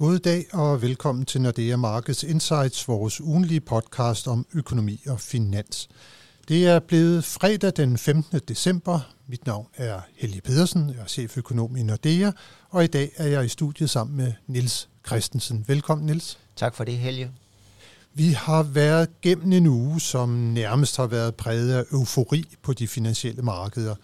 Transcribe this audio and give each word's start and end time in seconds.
God 0.00 0.18
dag 0.18 0.46
og 0.52 0.82
velkommen 0.82 1.24
til 1.24 1.40
Nordea 1.40 1.76
Markets 1.76 2.22
Insights, 2.22 2.88
vores 2.88 3.20
ugenlige 3.20 3.60
podcast 3.60 4.28
om 4.28 4.46
økonomi 4.54 5.00
og 5.06 5.20
finans. 5.20 5.88
Det 6.48 6.66
er 6.66 6.78
blevet 6.78 7.24
fredag 7.24 7.72
den 7.76 7.98
15. 7.98 8.40
december. 8.48 9.00
Mit 9.26 9.46
navn 9.46 9.66
er 9.76 10.00
Helge 10.16 10.40
Pedersen, 10.40 10.90
jeg 10.90 10.98
er 10.98 11.06
cheføkonom 11.06 11.76
i 11.76 11.82
Nordea, 11.82 12.30
og 12.70 12.84
i 12.84 12.86
dag 12.86 13.10
er 13.16 13.26
jeg 13.26 13.44
i 13.44 13.48
studiet 13.48 13.90
sammen 13.90 14.16
med 14.16 14.32
Nils 14.46 14.88
Christensen. 15.06 15.64
Velkommen, 15.68 16.06
Nils. 16.06 16.38
Tak 16.56 16.74
for 16.74 16.84
det, 16.84 16.98
Helge. 16.98 17.30
Vi 18.14 18.32
har 18.32 18.62
været 18.62 19.20
gennem 19.22 19.52
en 19.52 19.66
uge, 19.66 20.00
som 20.00 20.28
nærmest 20.28 20.96
har 20.96 21.06
været 21.06 21.34
præget 21.34 21.72
af 21.72 21.84
eufori 21.92 22.44
på 22.62 22.72
de 22.72 22.88
finansielle 22.88 23.42
markeder. 23.42 23.94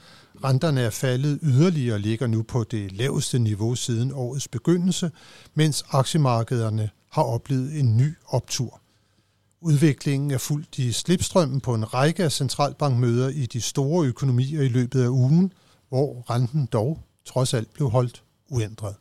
Renterne 0.44 0.80
er 0.80 0.90
faldet 0.90 1.38
yderligere 1.42 1.94
og 1.94 2.00
ligger 2.00 2.26
nu 2.26 2.42
på 2.42 2.64
det 2.64 2.92
laveste 2.92 3.38
niveau 3.38 3.74
siden 3.74 4.12
årets 4.12 4.48
begyndelse, 4.48 5.10
mens 5.54 5.84
aktiemarkederne 5.90 6.90
har 7.10 7.22
oplevet 7.22 7.80
en 7.80 7.96
ny 7.96 8.14
optur. 8.28 8.80
Udviklingen 9.60 10.30
er 10.30 10.38
fuldt 10.38 10.78
i 10.78 10.92
slipstrømmen 10.92 11.60
på 11.60 11.74
en 11.74 11.94
række 11.94 12.24
af 12.24 12.32
centralbankmøder 12.32 13.28
i 13.28 13.46
de 13.46 13.60
store 13.60 14.06
økonomier 14.06 14.62
i 14.62 14.68
løbet 14.68 15.02
af 15.02 15.08
ugen, 15.08 15.52
hvor 15.88 16.30
renten 16.30 16.66
dog 16.66 17.00
trods 17.24 17.54
alt 17.54 17.74
blev 17.74 17.90
holdt 17.90 18.22
uændret. 18.50 18.94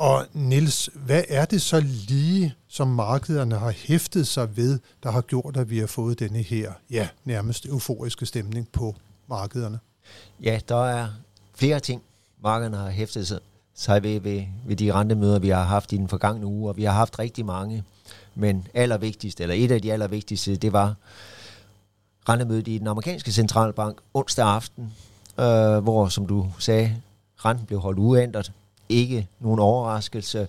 Og 0.00 0.26
Nils, 0.32 0.90
hvad 0.94 1.22
er 1.28 1.44
det 1.44 1.62
så 1.62 1.80
lige, 2.08 2.54
som 2.68 2.88
markederne 2.88 3.58
har 3.58 3.70
hæftet 3.70 4.26
sig 4.26 4.56
ved, 4.56 4.78
der 5.02 5.10
har 5.10 5.20
gjort, 5.20 5.56
at 5.56 5.70
vi 5.70 5.78
har 5.78 5.86
fået 5.86 6.18
denne 6.18 6.42
her, 6.42 6.72
ja, 6.90 7.08
nærmest 7.24 7.66
euforiske 7.66 8.26
stemning 8.26 8.68
på 8.72 8.94
markederne? 9.26 9.78
Ja, 10.42 10.60
der 10.68 10.84
er 10.84 11.08
flere 11.54 11.80
ting, 11.80 12.02
markederne 12.42 12.76
har 12.76 12.90
hæftet 12.90 13.26
sig, 13.26 13.38
sig 13.74 14.02
ved, 14.02 14.20
ved, 14.20 14.42
ved 14.66 14.76
de 14.76 14.92
rentemøder, 14.92 15.38
vi 15.38 15.48
har 15.48 15.64
haft 15.64 15.92
i 15.92 15.96
den 15.96 16.08
forgangne 16.08 16.46
uge, 16.46 16.68
og 16.70 16.76
vi 16.76 16.84
har 16.84 16.92
haft 16.92 17.18
rigtig 17.18 17.46
mange. 17.46 17.84
Men 18.34 18.66
allervigtigst, 18.74 19.40
eller 19.40 19.54
et 19.54 19.70
af 19.70 19.82
de 19.82 19.92
allervigtigste, 19.92 20.56
det 20.56 20.72
var 20.72 20.94
rentemødet 22.28 22.68
i 22.68 22.78
den 22.78 22.86
amerikanske 22.86 23.32
centralbank 23.32 23.98
onsdag 24.14 24.46
aften, 24.46 24.92
øh, 25.40 25.78
hvor, 25.78 26.08
som 26.08 26.26
du 26.26 26.46
sagde, 26.58 27.02
renten 27.44 27.66
blev 27.66 27.80
holdt 27.80 27.98
uændret. 27.98 28.52
Ikke 28.90 29.28
nogen 29.40 29.60
overraskelse. 29.60 30.48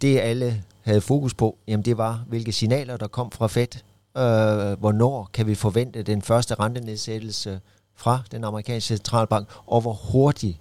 Det 0.00 0.20
alle 0.20 0.64
havde 0.82 1.00
fokus 1.00 1.34
på, 1.34 1.58
jamen 1.68 1.84
det 1.84 1.98
var, 1.98 2.24
hvilke 2.28 2.52
signaler, 2.52 2.96
der 2.96 3.06
kom 3.06 3.30
fra 3.30 3.46
Fed. 3.46 3.76
Øh, 4.16 4.78
hvornår 4.78 5.30
kan 5.32 5.46
vi 5.46 5.54
forvente 5.54 6.02
den 6.02 6.22
første 6.22 6.54
rentenedsættelse 6.54 7.60
fra 7.94 8.22
den 8.30 8.44
amerikanske 8.44 8.88
centralbank, 8.88 9.48
og 9.66 9.80
hvor 9.80 9.92
hurtigt 9.92 10.58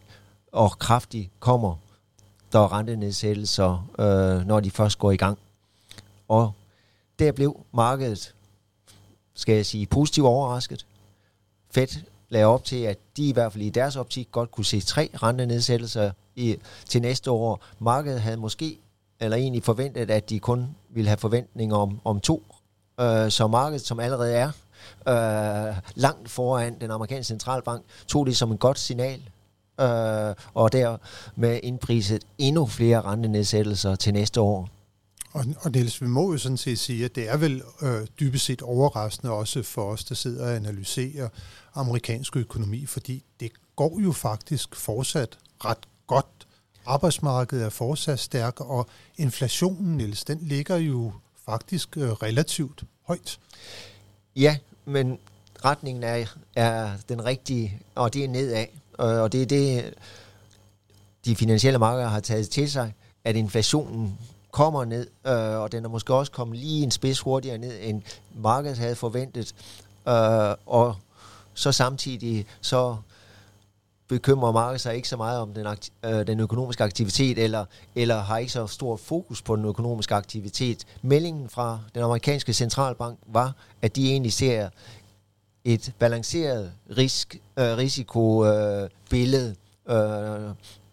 og 0.52 0.72
kraftigt 0.72 1.30
kommer 1.40 1.76
der 2.52 2.74
rentenedsættelser, 2.74 3.90
øh, 4.00 4.48
når 4.48 4.60
de 4.60 4.72
først 4.72 5.00
går 5.00 5.12
i 5.12 5.18
gang. 5.18 5.38
Og 6.28 6.52
der 7.20 7.32
blev 7.32 7.66
markedet, 7.74 8.34
skal 9.34 9.56
jeg 9.56 9.66
sige, 9.66 9.86
positivt 9.86 10.28
overrasket. 10.28 10.86
Fed 11.72 11.88
lagde 12.30 12.46
op 12.46 12.64
til, 12.64 12.82
at 12.82 12.98
de 13.18 13.30
i 13.30 13.34
hvert 13.34 13.52
fald 13.54 13.64
i 13.64 13.70
deres 13.70 13.96
optik 13.96 14.28
godt 14.32 14.52
kunne 14.52 14.66
se 14.66 14.80
tre 14.80 15.10
rentenedsættelser 15.14 16.12
i, 16.36 16.58
til 16.90 17.02
næste 17.02 17.32
år. 17.32 17.64
Markedet 17.80 18.22
havde 18.22 18.38
måske, 18.38 18.80
eller 19.20 19.38
egentlig 19.38 19.64
forventet, 19.64 20.12
at 20.12 20.30
de 20.30 20.40
kun 20.40 20.76
ville 20.90 21.08
have 21.08 21.18
forventninger 21.18 21.76
om, 21.76 22.00
om 22.06 22.20
to. 22.20 22.44
Øh, 23.00 23.32
så 23.32 23.48
markedet, 23.48 23.82
som 23.82 24.00
allerede 24.00 24.34
er 24.34 24.52
øh, 25.08 25.76
langt 25.96 26.30
foran 26.30 26.80
den 26.82 26.92
amerikanske 26.92 27.28
centralbank, 27.28 27.84
tog 28.08 28.26
det 28.26 28.38
som 28.38 28.52
et 28.52 28.60
godt 28.60 28.80
signal, 28.80 29.22
øh, 29.82 30.36
og 30.54 30.72
der 30.72 30.98
med 31.36 31.60
indpriset 31.64 32.24
endnu 32.38 32.66
flere 32.66 33.02
rentenedsættelser 33.02 33.96
til 33.96 34.14
næste 34.14 34.42
år. 34.42 34.70
Og, 35.34 35.46
og 35.60 35.72
Niels, 35.72 36.02
vi 36.02 36.08
må 36.08 36.32
jo 36.32 36.38
sådan 36.38 36.58
set 36.58 36.80
sige, 36.80 37.06
at 37.06 37.16
det 37.16 37.30
er 37.30 37.38
vel 37.38 37.62
øh, 37.82 38.08
dybest 38.20 38.46
set 38.46 38.62
overraskende 38.62 39.34
også 39.34 39.64
for 39.64 39.92
os, 39.92 40.04
der 40.04 40.16
sidder 40.16 40.46
og 40.46 40.56
analyserer 40.56 41.30
amerikansk 41.74 42.38
økonomi, 42.38 42.86
fordi 42.86 43.24
det 43.40 43.52
går 43.76 44.00
jo 44.00 44.12
faktisk 44.12 44.76
fortsat 44.76 45.38
ret 45.66 45.78
godt. 46.08 46.48
Arbejdsmarkedet 46.86 47.66
er 47.66 47.70
fortsat 47.70 48.20
stærk, 48.20 48.60
og 48.60 48.88
inflationen, 49.18 49.98
Niels, 49.98 50.24
den 50.24 50.40
ligger 50.42 50.76
jo 50.76 51.12
faktisk 51.46 51.98
øh, 51.98 52.12
relativt 52.12 52.84
højt. 53.08 53.40
Ja, 54.36 54.58
men 54.86 55.20
retningen 55.66 56.04
er, 56.04 56.26
er 56.56 56.92
den 57.10 57.26
rigtige, 57.26 57.80
og 57.96 58.14
det 58.14 58.24
er 58.24 58.28
nedad. 58.28 58.66
Og 58.98 59.32
det 59.32 59.42
er 59.42 59.46
det, 59.46 59.94
de 61.26 61.36
finansielle 61.36 61.80
markeder 61.80 62.08
har 62.08 62.20
taget 62.20 62.50
til 62.50 62.72
sig, 62.72 62.94
at 63.24 63.36
inflationen 63.36 64.20
kommer 64.52 64.86
ned, 64.86 65.08
øh, 65.28 65.34
og 65.34 65.72
den 65.72 65.86
er 65.86 65.90
måske 65.90 66.14
også 66.14 66.32
kommet 66.32 66.58
lige 66.58 66.84
en 66.84 66.92
spids 66.92 67.20
hurtigere 67.20 67.58
ned, 67.58 67.80
end 67.82 68.02
markedet 68.36 68.78
havde 68.78 68.96
forventet. 68.96 69.56
Øh, 70.08 70.56
og 70.66 70.96
så 71.54 71.72
samtidig 71.72 72.46
så 72.62 72.98
bekymrer 74.08 74.52
markedet 74.52 74.82
sig 74.82 74.96
ikke 74.96 75.10
så 75.10 75.18
meget 75.18 75.40
om 75.40 75.54
den, 75.54 75.68
øh, 76.06 76.28
den 76.28 76.40
økonomiske 76.40 76.84
aktivitet, 76.84 77.38
eller, 77.38 77.66
eller 77.96 78.20
har 78.22 78.38
ikke 78.38 78.52
så 78.52 78.68
stor 78.68 78.96
fokus 78.96 79.42
på 79.42 79.56
den 79.56 79.66
økonomiske 79.66 80.16
aktivitet. 80.16 80.86
Meldingen 81.02 81.50
fra 81.50 81.80
den 81.96 82.04
amerikanske 82.04 82.54
centralbank 82.54 83.20
var, 83.28 83.54
at 83.82 83.96
de 83.96 84.12
egentlig 84.12 84.34
ser 84.34 84.70
et 85.64 85.94
balanceret 86.00 86.72
risk, 86.98 87.36
øh, 87.58 87.78
risikobillede 87.78 89.56
øh, 89.90 89.96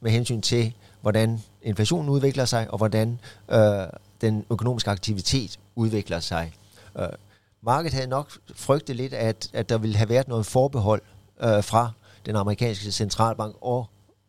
med 0.01 0.11
hensyn 0.11 0.41
til, 0.41 0.75
hvordan 1.01 1.41
inflationen 1.63 2.09
udvikler 2.09 2.45
sig, 2.45 2.71
og 2.71 2.79
hvordan 2.79 3.21
øh, 3.49 3.87
den 4.21 4.45
økonomiske 4.51 4.91
aktivitet 4.91 5.59
udvikler 5.77 6.21
sig. 6.21 6.53
Øh, 6.99 7.09
markedet 7.63 7.95
havde 7.95 8.07
nok 8.07 8.31
frygtet 8.55 8.97
lidt, 8.97 9.15
at, 9.15 9.51
at 9.53 9.69
der 9.69 9.79
ville 9.79 9.97
have 9.97 10.09
været 10.09 10.29
noget 10.29 10.47
forbehold 10.47 11.03
øh, 11.43 11.65
fra 11.65 11.93
den 12.27 12.37
amerikanske 12.37 12.93
centralbank 12.93 13.57
og, 13.61 13.87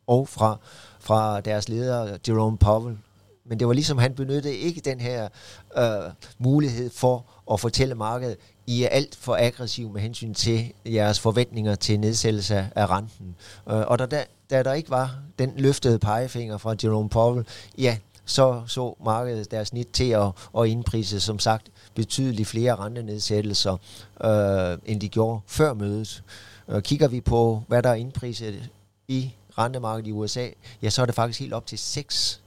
og 0.07 0.28
fra, 0.28 0.57
fra 1.00 1.41
deres 1.41 1.69
leder 1.69 2.18
Jerome 2.28 2.57
Powell. 2.57 2.97
Men 3.46 3.59
det 3.59 3.68
var 3.68 3.74
ligesom, 3.74 3.97
han 3.97 4.13
benyttede 4.13 4.56
ikke 4.56 4.81
den 4.81 5.00
her 5.00 5.29
øh, 5.78 6.12
mulighed 6.38 6.90
for 6.90 7.25
at 7.52 7.59
fortælle 7.59 7.96
markedet, 7.96 8.38
I 8.68 8.84
er 8.84 8.90
alt 8.90 9.16
for 9.16 9.35
aggressiv 9.40 9.90
med 9.90 10.02
hensyn 10.02 10.34
til 10.34 10.74
jeres 10.85 11.19
forventninger 11.19 11.75
til 11.75 12.00
nedsættelse 12.00 12.69
af 12.75 12.90
renten. 12.90 13.35
Øh, 13.69 13.88
og 13.88 14.00
da, 14.00 14.06
da, 14.06 14.25
da 14.50 14.63
der 14.63 14.73
ikke 14.73 14.90
var 14.90 15.16
den 15.40 15.53
løftede 15.58 16.00
pegefinger 16.00 16.58
fra 16.58 16.75
Jerome 16.84 17.09
Powell, 17.09 17.46
ja, 17.78 17.97
så 18.25 18.62
så 18.68 18.96
markedet 19.06 19.52
deres 19.52 19.68
snit 19.68 19.88
til 19.94 20.09
at, 20.09 20.28
at 20.59 20.68
indprise, 20.68 21.19
som 21.19 21.40
sagt, 21.40 21.68
betydeligt 21.96 22.47
flere 22.47 22.75
rentenedsættelser, 22.75 23.78
øh, 24.23 24.78
end 24.85 25.02
de 25.02 25.09
gjorde 25.09 25.40
før 25.47 25.73
mødet. 25.73 26.23
Øh, 26.69 26.81
kigger 26.81 27.07
vi 27.07 27.22
på, 27.22 27.63
hvad 27.67 27.83
der 27.83 27.89
er 27.89 27.94
indpriset 27.94 28.69
i 29.07 29.33
rentemarkedet 29.57 30.07
i 30.07 30.11
USA, 30.11 30.47
ja, 30.81 30.89
så 30.89 31.01
er 31.01 31.05
det 31.05 31.16
faktisk 31.16 31.39
helt 31.39 31.53
op 31.53 31.66
til 31.66 31.79
seks 31.79 32.41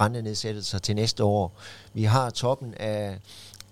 rentenedsættelser 0.00 0.78
til 0.78 0.94
næste 0.94 1.24
år. 1.24 1.52
Vi 1.94 2.04
har 2.04 2.30
toppen 2.30 2.74
af, 2.74 3.10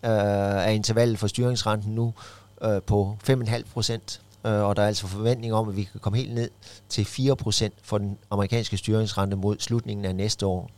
øh, 0.05 0.67
af 0.67 0.75
intervallet 0.75 1.19
for 1.19 1.27
styringsrenten 1.27 1.95
nu 1.95 2.15
øh, 2.63 2.83
på 2.83 3.19
5,5 3.31 3.63
procent, 3.73 4.21
øh, 4.47 4.63
og 4.63 4.77
der 4.77 4.83
er 4.83 4.87
altså 4.87 5.07
forventning 5.07 5.55
om, 5.55 5.69
at 5.69 5.77
vi 5.77 5.85
kan 5.85 6.01
komme 6.01 6.19
helt 6.19 6.35
ned 6.35 6.51
til 6.89 7.05
4 7.05 7.37
procent 7.37 7.75
for 7.83 7.99
den 7.99 8.19
amerikanske 8.31 8.77
styringsrente 8.77 9.37
mod 9.37 9.57
slutningen 9.59 10.05
af 10.05 10.15
næste 10.15 10.47
år. 10.47 10.71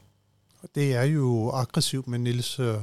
Det 0.74 0.94
er 0.94 1.02
jo 1.02 1.50
aggressivt, 1.50 2.08
men 2.08 2.24
Niels, 2.24 2.58
øh, 2.58 2.74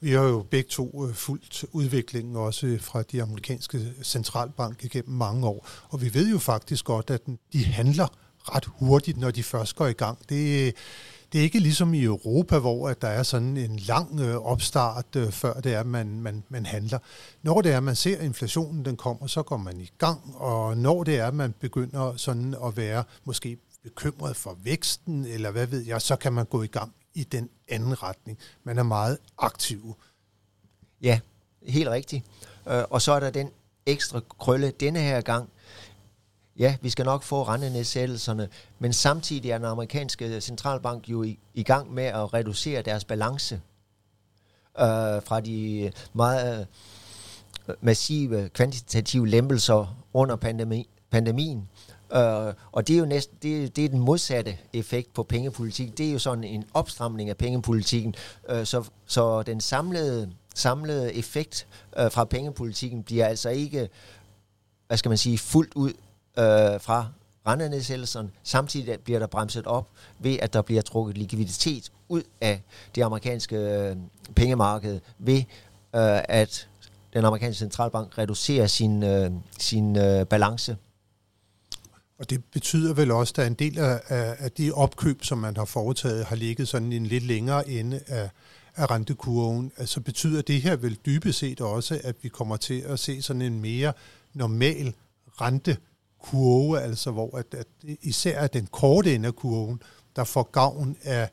vi 0.00 0.12
har 0.12 0.22
jo 0.22 0.46
begge 0.50 0.68
to 0.68 1.06
øh, 1.06 1.14
fulgt 1.14 1.64
udviklingen 1.72 2.36
også 2.36 2.78
fra 2.80 3.02
de 3.02 3.22
amerikanske 3.22 3.92
centralbank 4.02 4.84
igennem 4.84 5.16
mange 5.16 5.46
år, 5.46 5.68
og 5.88 6.02
vi 6.02 6.14
ved 6.14 6.30
jo 6.30 6.38
faktisk 6.38 6.84
godt, 6.84 7.10
at 7.10 7.20
de 7.52 7.64
handler 7.64 8.08
ret 8.54 8.64
hurtigt, 8.66 9.18
når 9.18 9.30
de 9.30 9.42
først 9.42 9.76
går 9.76 9.86
i 9.86 9.92
gang. 9.92 10.18
Det, 10.28 10.74
det 11.32 11.38
er 11.38 11.42
ikke 11.42 11.58
ligesom 11.58 11.94
i 11.94 12.02
Europa, 12.02 12.58
hvor 12.58 12.88
at 12.88 13.02
der 13.02 13.08
er 13.08 13.22
sådan 13.22 13.56
en 13.56 13.76
lang 13.76 14.20
øh, 14.20 14.36
opstart, 14.36 15.16
øh, 15.16 15.30
før 15.30 15.60
det 15.60 15.74
er, 15.74 15.84
man, 15.84 16.20
man, 16.20 16.44
man 16.48 16.66
handler. 16.66 16.98
Når 17.42 17.60
det 17.60 17.72
er, 17.72 17.80
man 17.80 17.96
ser 17.96 18.20
inflationen, 18.20 18.84
den 18.84 18.96
kommer, 18.96 19.26
så 19.26 19.42
går 19.42 19.56
man 19.56 19.80
i 19.80 19.90
gang, 19.98 20.20
og 20.34 20.76
når 20.76 21.04
det 21.04 21.18
er, 21.18 21.30
man 21.30 21.54
begynder 21.60 22.16
sådan 22.16 22.54
at 22.66 22.76
være 22.76 23.04
måske 23.24 23.58
bekymret 23.82 24.36
for 24.36 24.58
væksten, 24.64 25.24
eller 25.24 25.50
hvad 25.50 25.66
ved 25.66 25.80
jeg, 25.86 26.02
så 26.02 26.16
kan 26.16 26.32
man 26.32 26.46
gå 26.46 26.62
i 26.62 26.66
gang 26.66 26.92
i 27.18 27.24
den 27.24 27.50
anden 27.68 28.02
retning. 28.02 28.38
Man 28.64 28.78
er 28.78 28.82
meget 28.82 29.18
aktiv. 29.38 29.96
Ja, 31.02 31.20
helt 31.62 31.88
rigtigt. 31.88 32.24
Øh, 32.68 32.84
og 32.90 33.02
så 33.02 33.12
er 33.12 33.20
der 33.20 33.30
den 33.30 33.50
ekstra 33.86 34.20
krølle 34.38 34.70
denne 34.70 35.00
her 35.00 35.20
gang. 35.20 35.50
Ja, 36.58 36.76
vi 36.80 36.90
skal 36.90 37.04
nok 37.04 37.22
få 37.22 37.42
rentenedsættelserne, 37.42 38.48
men 38.78 38.92
samtidig 38.92 39.50
er 39.50 39.58
den 39.58 39.66
amerikanske 39.66 40.40
centralbank 40.40 41.08
jo 41.08 41.22
i, 41.22 41.38
i 41.54 41.62
gang 41.62 41.94
med 41.94 42.04
at 42.04 42.34
reducere 42.34 42.82
deres 42.82 43.04
balance 43.04 43.60
øh, 44.78 45.22
fra 45.22 45.40
de 45.40 45.92
meget 46.12 46.66
øh, 47.68 47.74
massive 47.80 48.48
kvantitative 48.48 49.28
lempelser 49.28 50.04
under 50.12 50.36
pandemi, 50.36 50.88
pandemien 51.10 51.68
Øh, 52.12 52.54
og 52.72 52.88
det 52.88 52.94
er 52.94 52.98
jo 52.98 53.06
næsten 53.06 53.36
det, 53.42 53.76
det 53.76 53.84
er 53.84 53.88
den 53.88 53.98
modsatte 53.98 54.58
effekt 54.72 55.14
på 55.14 55.22
pengepolitik. 55.22 55.98
Det 55.98 56.08
er 56.08 56.12
jo 56.12 56.18
sådan 56.18 56.44
en 56.44 56.64
opstramning 56.74 57.30
af 57.30 57.36
pengepolitikken. 57.36 58.14
Øh, 58.48 58.66
så, 58.66 58.84
så 59.06 59.42
den 59.42 59.60
samlede, 59.60 60.30
samlede 60.54 61.14
effekt 61.14 61.66
øh, 61.98 62.10
fra 62.10 62.24
pengepolitikken 62.24 63.02
bliver 63.02 63.26
altså 63.26 63.48
ikke, 63.48 63.88
hvad 64.86 64.98
skal 64.98 65.08
man 65.08 65.18
sige, 65.18 65.38
fuldt 65.38 65.74
ud 65.74 65.92
øh, 66.38 66.80
fra 66.80 67.06
rentenedsættelserne. 67.46 68.30
Samtidig 68.42 69.00
bliver 69.00 69.18
der 69.18 69.26
bremset 69.26 69.66
op 69.66 69.88
ved, 70.18 70.38
at 70.42 70.52
der 70.52 70.62
bliver 70.62 70.82
trukket 70.82 71.18
likviditet 71.18 71.92
ud 72.08 72.22
af 72.40 72.62
det 72.94 73.02
amerikanske 73.02 73.56
øh, 73.56 73.96
pengemarked 74.36 75.00
ved, 75.18 75.38
øh, 75.94 76.20
at 76.28 76.68
den 77.12 77.24
amerikanske 77.24 77.58
centralbank 77.58 78.18
reducerer 78.18 78.66
sin, 78.66 79.02
øh, 79.02 79.30
sin 79.58 79.96
øh, 79.96 80.26
balance. 80.26 80.76
Og 82.18 82.30
det 82.30 82.44
betyder 82.44 82.94
vel 82.94 83.10
også, 83.10 83.34
at 83.36 83.46
en 83.46 83.54
del 83.54 83.78
af, 83.78 84.00
af 84.38 84.52
de 84.52 84.72
opkøb, 84.72 85.24
som 85.24 85.38
man 85.38 85.56
har 85.56 85.64
foretaget, 85.64 86.24
har 86.24 86.36
ligget 86.36 86.68
sådan 86.68 86.92
en 86.92 87.06
lidt 87.06 87.24
længere 87.24 87.68
ende 87.68 88.00
af, 88.06 88.30
af 88.76 88.90
rentekurven. 88.90 89.72
Altså 89.76 90.00
betyder 90.00 90.42
det 90.42 90.62
her 90.62 90.76
vel 90.76 90.98
dybest 91.06 91.38
set 91.38 91.60
også, 91.60 92.00
at 92.04 92.16
vi 92.22 92.28
kommer 92.28 92.56
til 92.56 92.80
at 92.80 92.98
se 92.98 93.22
sådan 93.22 93.42
en 93.42 93.60
mere 93.60 93.92
normal 94.34 94.94
rentekurve, 95.40 96.80
altså 96.80 97.10
hvor 97.10 97.36
at, 97.36 97.54
at 97.54 97.66
især 98.02 98.46
den 98.46 98.66
korte 98.66 99.14
ende 99.14 99.26
af 99.26 99.36
kurven, 99.36 99.82
der 100.16 100.24
får 100.24 100.42
gavn 100.42 100.96
af 101.02 101.30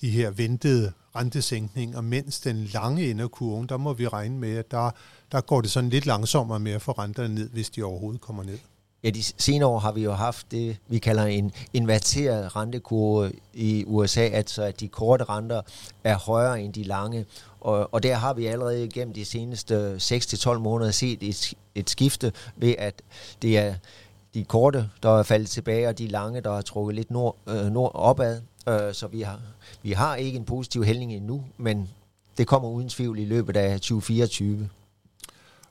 de 0.00 0.10
her 0.10 0.30
ventede 0.30 0.92
rentesænkninger, 1.16 2.00
mens 2.00 2.40
den 2.40 2.64
lange 2.64 3.10
ende 3.10 3.22
af 3.22 3.30
kurven, 3.30 3.68
der 3.68 3.76
må 3.76 3.92
vi 3.92 4.08
regne 4.08 4.38
med, 4.38 4.56
at 4.56 4.70
der, 4.70 4.90
der 5.32 5.40
går 5.40 5.60
det 5.60 5.70
sådan 5.70 5.90
lidt 5.90 6.06
langsommere 6.06 6.60
med 6.60 6.72
at 6.72 6.82
få 6.82 6.92
renterne 6.92 7.34
ned, 7.34 7.48
hvis 7.48 7.70
de 7.70 7.82
overhovedet 7.82 8.20
kommer 8.20 8.42
ned. 8.42 8.58
Ja, 9.04 9.10
de 9.10 9.22
senere 9.22 9.68
år 9.68 9.78
har 9.78 9.92
vi 9.92 10.02
jo 10.02 10.12
haft 10.12 10.50
det, 10.50 10.76
vi 10.88 10.98
kalder 10.98 11.24
en 11.24 11.52
inverteret 11.72 12.56
rentekurve 12.56 13.32
i 13.54 13.84
USA, 13.86 14.20
altså 14.20 14.62
at 14.62 14.80
de 14.80 14.88
korte 14.88 15.24
renter 15.24 15.62
er 16.04 16.18
højere 16.18 16.62
end 16.62 16.72
de 16.72 16.82
lange. 16.82 17.26
Og, 17.60 17.94
og 17.94 18.02
der 18.02 18.14
har 18.14 18.34
vi 18.34 18.46
allerede 18.46 18.88
gennem 18.88 19.14
de 19.14 19.24
seneste 19.24 19.96
6-12 19.96 20.58
måneder 20.58 20.90
set 20.90 21.18
et, 21.22 21.54
et 21.74 21.90
skifte 21.90 22.32
ved, 22.56 22.74
at 22.78 23.02
det 23.42 23.58
er 23.58 23.74
de 24.34 24.44
korte, 24.44 24.88
der 25.02 25.18
er 25.18 25.22
faldet 25.22 25.50
tilbage, 25.50 25.88
og 25.88 25.98
de 25.98 26.06
lange, 26.06 26.40
der 26.40 26.50
er 26.50 26.62
trukket 26.62 26.94
lidt 26.94 27.10
nord, 27.10 27.36
øh, 27.46 27.66
nord 27.66 27.90
opad. 27.94 28.40
Øh, 28.68 28.94
så 28.94 29.06
vi 29.06 29.20
har, 29.20 29.40
vi 29.82 29.92
har 29.92 30.16
ikke 30.16 30.38
en 30.38 30.44
positiv 30.44 30.84
hældning 30.84 31.12
endnu, 31.12 31.44
men 31.56 31.88
det 32.38 32.46
kommer 32.46 32.68
uden 32.68 32.88
tvivl 32.88 33.18
i 33.18 33.24
løbet 33.24 33.56
af 33.56 33.80
2024. 33.80 34.68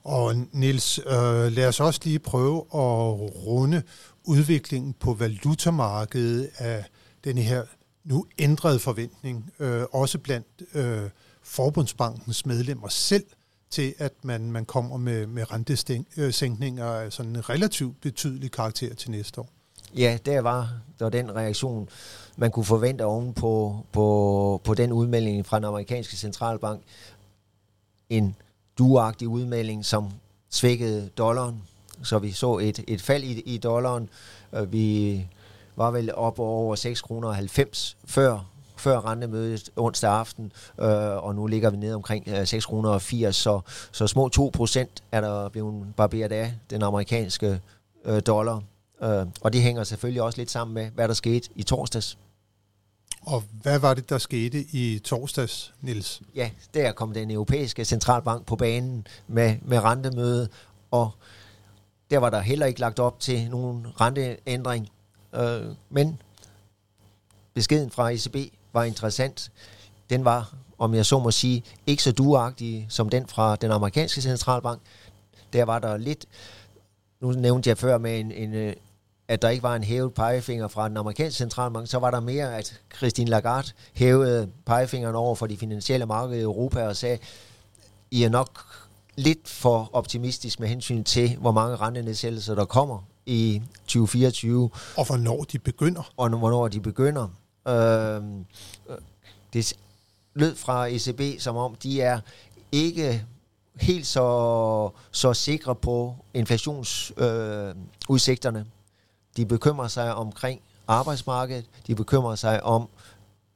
Og 0.03 0.35
Nils, 0.51 0.99
øh, 0.99 1.51
lad 1.51 1.67
os 1.67 1.79
også 1.79 1.99
lige 2.03 2.19
prøve 2.19 2.57
at 2.57 3.19
runde 3.45 3.83
udviklingen 4.23 4.93
på 4.93 5.13
valutamarkedet 5.13 6.49
af 6.57 6.85
den 7.23 7.37
her 7.37 7.63
nu 8.03 8.25
ændrede 8.39 8.79
forventning, 8.79 9.51
øh, 9.59 9.83
også 9.91 10.17
blandt 10.17 10.47
øh, 10.73 11.09
Forbundsbankens 11.43 12.45
medlemmer 12.45 12.87
selv, 12.87 13.25
til 13.69 13.93
at 13.97 14.13
man, 14.23 14.51
man 14.51 14.65
kommer 14.65 14.97
med, 14.97 15.27
med 15.27 15.51
rentesænkninger 15.51 16.85
af 16.85 17.13
sådan 17.13 17.35
en 17.35 17.49
relativt 17.49 18.01
betydelig 18.01 18.51
karakter 18.51 18.95
til 18.95 19.11
næste 19.11 19.41
år. 19.41 19.49
Ja, 19.95 20.17
der 20.25 20.41
var 20.41 20.73
der 20.99 21.09
den 21.09 21.35
reaktion, 21.35 21.89
man 22.37 22.51
kunne 22.51 22.65
forvente 22.65 23.05
oven 23.05 23.33
på, 23.33 23.85
på, 23.91 24.61
på 24.63 24.73
den 24.73 24.91
udmelding 24.91 25.45
fra 25.45 25.57
den 25.57 25.65
amerikanske 25.65 26.17
centralbank. 26.17 26.81
En 28.09 28.35
duagtig 28.79 29.27
udmelding, 29.27 29.85
som 29.85 30.09
svækkede 30.49 31.09
dollaren. 31.17 31.63
Så 32.03 32.19
vi 32.19 32.31
så 32.31 32.57
et, 32.57 32.83
et 32.87 33.01
fald 33.01 33.23
i, 33.23 33.39
i 33.39 33.57
dollaren. 33.57 34.09
Øh, 34.53 34.73
vi 34.73 35.27
var 35.75 35.91
vel 35.91 36.15
op 36.15 36.39
over 36.39 36.75
6,90 36.75 37.01
kroner 37.01 37.47
før 38.05 38.39
før 38.79 39.05
rentemødet 39.05 39.69
onsdag 39.75 40.11
aften, 40.11 40.51
øh, 40.79 41.23
og 41.23 41.35
nu 41.35 41.47
ligger 41.47 41.69
vi 41.69 41.77
ned 41.77 41.93
omkring 41.93 42.27
øh, 42.27 42.47
6 42.47 42.65
kroner 42.65 42.99
80, 42.99 43.35
så, 43.35 43.59
så 43.91 44.07
små 44.07 44.29
2 44.29 44.51
procent 44.53 45.03
er 45.11 45.21
der 45.21 45.49
blevet 45.49 45.93
barberet 45.97 46.31
af 46.31 46.53
den 46.69 46.83
amerikanske 46.83 47.61
øh, 48.05 48.21
dollar. 48.27 48.61
Øh, 49.03 49.25
og 49.41 49.53
det 49.53 49.61
hænger 49.61 49.83
selvfølgelig 49.83 50.21
også 50.21 50.37
lidt 50.37 50.51
sammen 50.51 50.73
med, 50.73 50.89
hvad 50.95 51.07
der 51.07 51.13
skete 51.13 51.49
i 51.55 51.63
torsdags. 51.63 52.17
Og 53.21 53.43
hvad 53.61 53.79
var 53.79 53.93
det, 53.93 54.09
der 54.09 54.17
skete 54.17 54.61
i 54.71 54.99
torsdags, 54.99 55.73
Nils? 55.81 56.21
Ja, 56.35 56.49
der 56.73 56.91
kom 56.91 57.13
den 57.13 57.31
europæiske 57.31 57.85
centralbank 57.85 58.45
på 58.45 58.55
banen 58.55 59.07
med, 59.27 59.55
med 59.61 59.79
rentemøde, 59.79 60.49
og 60.91 61.11
der 62.11 62.17
var 62.17 62.29
der 62.29 62.39
heller 62.39 62.65
ikke 62.65 62.79
lagt 62.79 62.99
op 62.99 63.19
til 63.19 63.49
nogen 63.49 63.87
renteændring. 64.01 64.89
Øh, 65.35 65.65
men 65.89 66.21
beskeden 67.53 67.91
fra 67.91 68.09
ECB 68.09 68.53
var 68.73 68.83
interessant. 68.83 69.51
Den 70.09 70.25
var, 70.25 70.55
om 70.77 70.93
jeg 70.93 71.05
så 71.05 71.19
må 71.19 71.31
sige, 71.31 71.63
ikke 71.87 72.03
så 72.03 72.11
duagtig 72.11 72.85
som 72.89 73.09
den 73.09 73.27
fra 73.27 73.55
den 73.55 73.71
amerikanske 73.71 74.21
centralbank. 74.21 74.81
Der 75.53 75.63
var 75.63 75.79
der 75.79 75.97
lidt, 75.97 76.25
nu 77.21 77.31
nævnte 77.31 77.69
jeg 77.69 77.77
før 77.77 77.97
med 77.97 78.19
en, 78.19 78.31
en 78.31 78.53
øh, 78.53 78.73
at 79.29 79.41
der 79.41 79.49
ikke 79.49 79.63
var 79.63 79.75
en 79.75 79.83
hævet 79.83 80.13
pegefinger 80.13 80.67
fra 80.67 80.89
den 80.89 80.97
amerikanske 80.97 81.37
centralbank, 81.37 81.87
så 81.87 81.99
var 81.99 82.11
der 82.11 82.19
mere, 82.19 82.57
at 82.57 82.81
Christine 82.97 83.29
Lagarde 83.29 83.67
hævede 83.93 84.49
pegefingeren 84.65 85.15
over 85.15 85.35
for 85.35 85.47
de 85.47 85.57
finansielle 85.57 86.05
markeder 86.05 86.39
i 86.39 86.41
Europa 86.41 86.87
og 86.87 86.95
sagde, 86.95 87.17
I 88.11 88.23
er 88.23 88.29
nok 88.29 88.65
lidt 89.15 89.49
for 89.49 89.89
optimistisk 89.93 90.59
med 90.59 90.67
hensyn 90.67 91.03
til, 91.03 91.37
hvor 91.37 91.51
mange 91.51 91.75
rentenedsættelser 91.75 92.55
der 92.55 92.65
kommer 92.65 92.99
i 93.25 93.61
2024. 93.87 94.69
Og 94.97 95.05
hvornår 95.05 95.43
de 95.43 95.59
begynder. 95.59 96.11
Og 96.17 96.29
hvornår 96.29 96.67
de 96.67 96.79
begynder. 96.79 97.27
Øh, 97.67 98.21
det 99.53 99.73
lød 100.33 100.55
fra 100.55 100.87
ECB, 100.87 101.21
som 101.41 101.57
om 101.57 101.75
de 101.75 102.01
er 102.01 102.19
ikke 102.71 103.25
helt 103.75 104.07
så, 104.07 104.89
så 105.11 105.33
sikre 105.33 105.75
på 105.75 106.15
inflationsudsigterne. 106.33 108.59
Øh, 108.59 108.65
de 109.37 109.45
bekymrer 109.45 109.87
sig 109.87 110.15
omkring 110.15 110.61
arbejdsmarkedet, 110.87 111.65
de 111.87 111.95
bekymrer 111.95 112.35
sig 112.35 112.63
om 112.63 112.89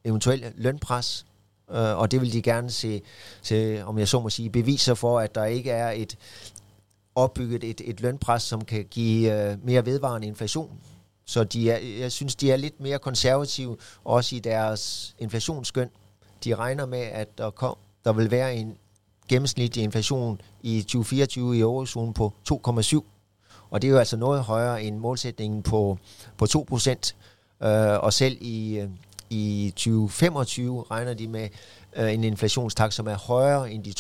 eventuelt 0.04 0.54
lønpres, 0.58 1.26
øh, 1.72 1.98
og 1.98 2.12
det 2.12 2.22
vil 2.22 2.34
de 2.34 2.42
gerne 2.42 2.72
se, 2.72 3.02
se, 3.42 3.82
om 3.86 4.00
jeg 4.00 4.08
så 4.08 4.20
må 4.20 4.30
sige, 4.30 4.50
beviser 4.50 4.94
for, 4.94 5.20
at 5.20 5.36
der 5.36 5.46
ikke 5.46 5.72
er 5.72 5.92
et 5.92 6.18
opbygget 7.16 7.64
et, 7.64 7.82
et 7.86 8.02
lønpres, 8.02 8.44
som 8.44 8.66
kan 8.66 8.86
give 8.92 9.52
øh, 9.52 9.66
mere 9.66 9.86
vedvarende 9.86 10.28
inflation. 10.28 10.80
Så 11.26 11.44
de 11.44 11.72
er, 11.72 11.78
jeg 11.78 12.12
synes, 12.12 12.36
de 12.36 12.52
er 12.52 12.58
lidt 12.58 12.80
mere 12.80 13.00
konservative, 13.00 13.78
også 14.04 14.36
i 14.36 14.40
deres 14.40 15.16
inflationsskøn. 15.20 15.90
De 16.44 16.56
regner 16.56 16.86
med, 16.86 17.00
at 17.00 17.38
der, 17.38 17.50
kom, 17.50 17.78
der 18.06 18.14
vil 18.14 18.32
være 18.32 18.56
en 18.56 18.78
gennemsnitlig 19.28 19.84
inflation 19.84 20.42
i 20.62 20.82
2024 20.82 21.58
i 21.58 21.60
eurozonen 21.60 22.14
på 22.14 22.34
2,7 22.52 23.02
og 23.74 23.82
det 23.82 23.88
er 23.88 23.92
jo 23.92 23.98
altså 23.98 24.18
noget 24.18 24.44
højere 24.44 24.84
end 24.84 24.98
målsætningen 24.98 25.64
på, 25.64 25.98
på 26.38 26.46
2%. 26.46 27.14
Øh, 27.68 28.00
og 28.00 28.14
selv 28.14 28.38
i, 28.42 28.80
øh, 28.80 28.90
i 29.30 29.74
2025 29.76 30.84
regner 30.92 31.14
de 31.14 31.28
med 31.28 31.50
øh, 31.96 32.14
en 32.14 32.24
inflationstakt, 32.24 32.94
som 32.94 33.08
er 33.08 33.16
højere 33.16 33.72
end 33.72 33.84
de 33.84 33.94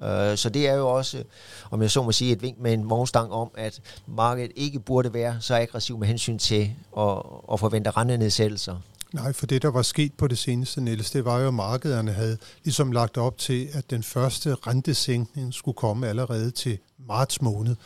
2%. 0.00 0.06
Øh, 0.06 0.36
så 0.36 0.48
det 0.48 0.68
er 0.68 0.74
jo 0.74 0.88
også, 0.88 1.24
om 1.70 1.82
jeg 1.82 1.90
så 1.90 2.02
må 2.02 2.12
sige, 2.12 2.32
et 2.32 2.42
vink 2.42 2.60
med 2.60 2.72
en 2.72 2.90
vognstang 2.90 3.32
om, 3.32 3.50
at 3.56 3.80
markedet 4.06 4.52
ikke 4.56 4.80
burde 4.80 5.14
være 5.14 5.36
så 5.40 5.54
aggressiv 5.54 5.98
med 5.98 6.08
hensyn 6.08 6.38
til 6.38 6.70
at, 6.98 7.22
at 7.52 7.60
forvente 7.60 7.90
rentenedsættelser. 7.90 8.76
Nej, 9.12 9.32
for 9.32 9.46
det, 9.46 9.62
der 9.62 9.70
var 9.70 9.82
sket 9.82 10.12
på 10.14 10.28
det 10.28 10.38
seneste, 10.38 10.80
Niels, 10.80 11.10
det 11.10 11.24
var 11.24 11.40
jo, 11.40 11.48
at 11.48 11.54
markederne 11.54 12.12
havde 12.12 12.38
ligesom 12.64 12.92
lagt 12.92 13.16
op 13.16 13.38
til, 13.38 13.68
at 13.72 13.90
den 13.90 14.02
første 14.02 14.54
rentesænkning 14.54 15.54
skulle 15.54 15.76
komme 15.76 16.08
allerede 16.08 16.50
til 16.50 16.78
marts 17.08 17.42
måned. 17.42 17.76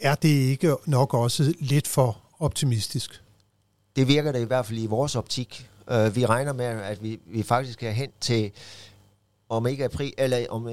Er 0.00 0.14
det 0.14 0.28
ikke 0.28 0.76
nok 0.86 1.14
også 1.14 1.54
lidt 1.58 1.88
for 1.88 2.18
optimistisk? 2.38 3.22
Det 3.96 4.08
virker 4.08 4.32
det 4.32 4.40
i 4.40 4.44
hvert 4.44 4.66
fald 4.66 4.78
i 4.78 4.86
vores 4.86 5.16
optik. 5.16 5.68
Uh, 5.90 6.16
vi 6.16 6.26
regner 6.26 6.52
med, 6.52 6.64
at 6.64 7.02
vi, 7.02 7.20
vi 7.26 7.42
faktisk 7.42 7.82
er 7.82 7.90
hen 7.90 8.10
til, 8.20 8.52
om 9.48 9.66
ikke 9.66 9.84
april, 9.84 10.12
eller 10.18 10.46
om, 10.50 10.68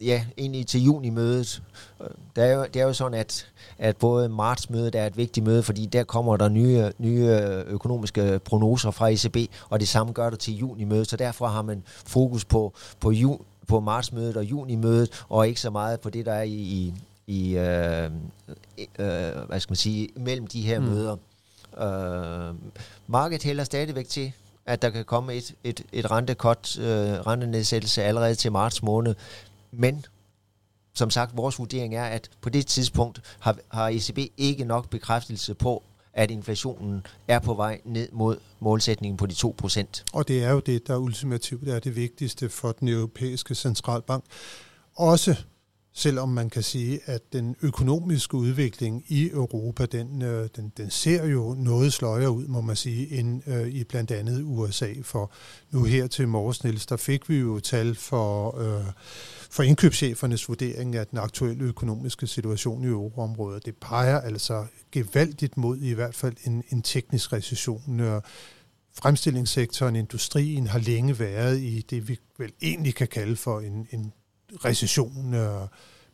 ja, 0.00 0.24
egentlig 0.38 0.66
til 0.66 0.84
juni-mødet. 0.84 1.62
Øh, 2.00 2.08
det, 2.36 2.44
er 2.44 2.52
jo, 2.52 2.66
det 2.74 2.82
er 2.82 2.84
jo 2.84 2.92
sådan, 2.92 3.18
at, 3.18 3.46
at 3.78 3.96
både 3.96 4.28
marts-mødet 4.28 4.94
er 4.94 5.06
et 5.06 5.16
vigtigt 5.16 5.46
møde, 5.46 5.62
fordi 5.62 5.86
der 5.86 6.04
kommer 6.04 6.36
der 6.36 6.48
nye, 6.48 6.92
nye 6.98 7.26
økonomiske 7.66 8.40
prognoser 8.44 8.90
fra 8.90 9.08
ECB, 9.08 9.36
og 9.70 9.80
det 9.80 9.88
samme 9.88 10.12
gør 10.12 10.30
det 10.30 10.38
til 10.38 10.54
juni-mødet, 10.54 11.08
så 11.08 11.16
derfor 11.16 11.46
har 11.46 11.62
man 11.62 11.82
fokus 11.86 12.44
på, 12.44 12.74
på, 13.00 13.10
ju, 13.10 13.40
på 13.66 13.80
marts-mødet 13.80 14.36
og 14.36 14.44
juni-mødet, 14.44 15.24
og 15.28 15.48
ikke 15.48 15.60
så 15.60 15.70
meget 15.70 16.00
på 16.00 16.10
det, 16.10 16.26
der 16.26 16.32
er 16.32 16.42
i, 16.42 16.52
i, 16.52 16.94
i 17.26 17.56
øh, 17.56 18.04
øh, 18.98 19.46
hvad 19.48 19.60
skal 19.60 19.70
man 19.70 19.76
sige, 19.76 20.08
mellem 20.16 20.46
de 20.46 20.62
her 20.62 20.80
mm. 20.80 20.86
møder. 20.86 21.16
Øh, 21.78 22.54
markedet 23.06 23.42
hælder 23.42 23.64
stadigvæk 23.64 24.08
til, 24.08 24.32
at 24.66 24.82
der 24.82 24.90
kan 24.90 25.04
komme 25.04 25.34
et, 25.34 25.54
et, 25.64 25.82
et 25.92 26.10
rentekot, 26.10 26.78
øh, 26.78 26.86
rentenedsættelse 26.86 28.02
allerede 28.02 28.34
til 28.34 28.52
marts 28.52 28.82
måned, 28.82 29.14
men 29.72 30.04
som 30.94 31.10
sagt, 31.10 31.36
vores 31.36 31.58
vurdering 31.58 31.94
er, 31.94 32.04
at 32.04 32.30
på 32.40 32.48
det 32.48 32.66
tidspunkt 32.66 33.20
har, 33.38 33.56
har 33.68 33.88
ECB 33.88 34.18
ikke 34.36 34.64
nok 34.64 34.90
bekræftelse 34.90 35.54
på, 35.54 35.82
at 36.12 36.30
inflationen 36.30 37.06
er 37.28 37.38
på 37.38 37.54
vej 37.54 37.80
ned 37.84 38.08
mod 38.12 38.36
målsætningen 38.60 39.16
på 39.16 39.26
de 39.26 39.34
2%. 39.34 40.04
Og 40.12 40.28
det 40.28 40.44
er 40.44 40.50
jo 40.50 40.60
det, 40.60 40.86
der 40.86 40.96
ultimativt 40.96 41.68
er 41.68 41.78
det 41.78 41.96
vigtigste 41.96 42.48
for 42.48 42.72
den 42.72 42.88
europæiske 42.88 43.54
centralbank. 43.54 44.24
Også 44.96 45.36
selvom 45.94 46.28
man 46.28 46.50
kan 46.50 46.62
sige, 46.62 47.00
at 47.04 47.32
den 47.32 47.56
økonomiske 47.62 48.34
udvikling 48.34 49.04
i 49.08 49.30
Europa, 49.30 49.86
den, 49.86 50.22
øh, 50.22 50.48
den, 50.56 50.72
den 50.76 50.90
ser 50.90 51.26
jo 51.26 51.54
noget 51.58 51.92
sløjere 51.92 52.30
ud, 52.30 52.46
må 52.46 52.60
man 52.60 52.76
sige, 52.76 53.18
end 53.18 53.48
øh, 53.48 53.68
i 53.68 53.84
blandt 53.84 54.10
andet 54.10 54.42
USA. 54.42 54.92
For 55.02 55.32
nu 55.70 55.84
her 55.84 56.06
til 56.06 56.28
morges, 56.28 56.64
Niels, 56.64 56.86
der 56.86 56.96
fik 56.96 57.28
vi 57.28 57.36
jo 57.36 57.60
tal 57.60 57.94
for, 57.94 58.58
øh, 58.58 58.86
for 59.50 59.62
indkøbschefernes 59.62 60.48
vurdering 60.48 60.96
af 60.96 61.06
den 61.06 61.18
aktuelle 61.18 61.64
økonomiske 61.64 62.26
situation 62.26 62.84
i 62.84 62.86
euroområdet. 62.86 63.66
Det 63.66 63.76
peger 63.80 64.20
altså 64.20 64.66
gevaldigt 64.92 65.56
mod 65.56 65.78
i 65.78 65.92
hvert 65.92 66.14
fald 66.14 66.36
en, 66.44 66.64
en 66.70 66.82
teknisk 66.82 67.32
recession. 67.32 68.00
Øh, 68.00 68.20
fremstillingssektoren, 68.94 69.96
industrien 69.96 70.66
har 70.66 70.78
længe 70.78 71.18
været 71.18 71.60
i 71.60 71.86
det, 71.90 72.08
vi 72.08 72.18
vel 72.38 72.52
egentlig 72.62 72.94
kan 72.94 73.08
kalde 73.08 73.36
for 73.36 73.60
en, 73.60 73.86
en 73.90 74.12
recession. 74.64 75.34
Øh, 75.34 75.68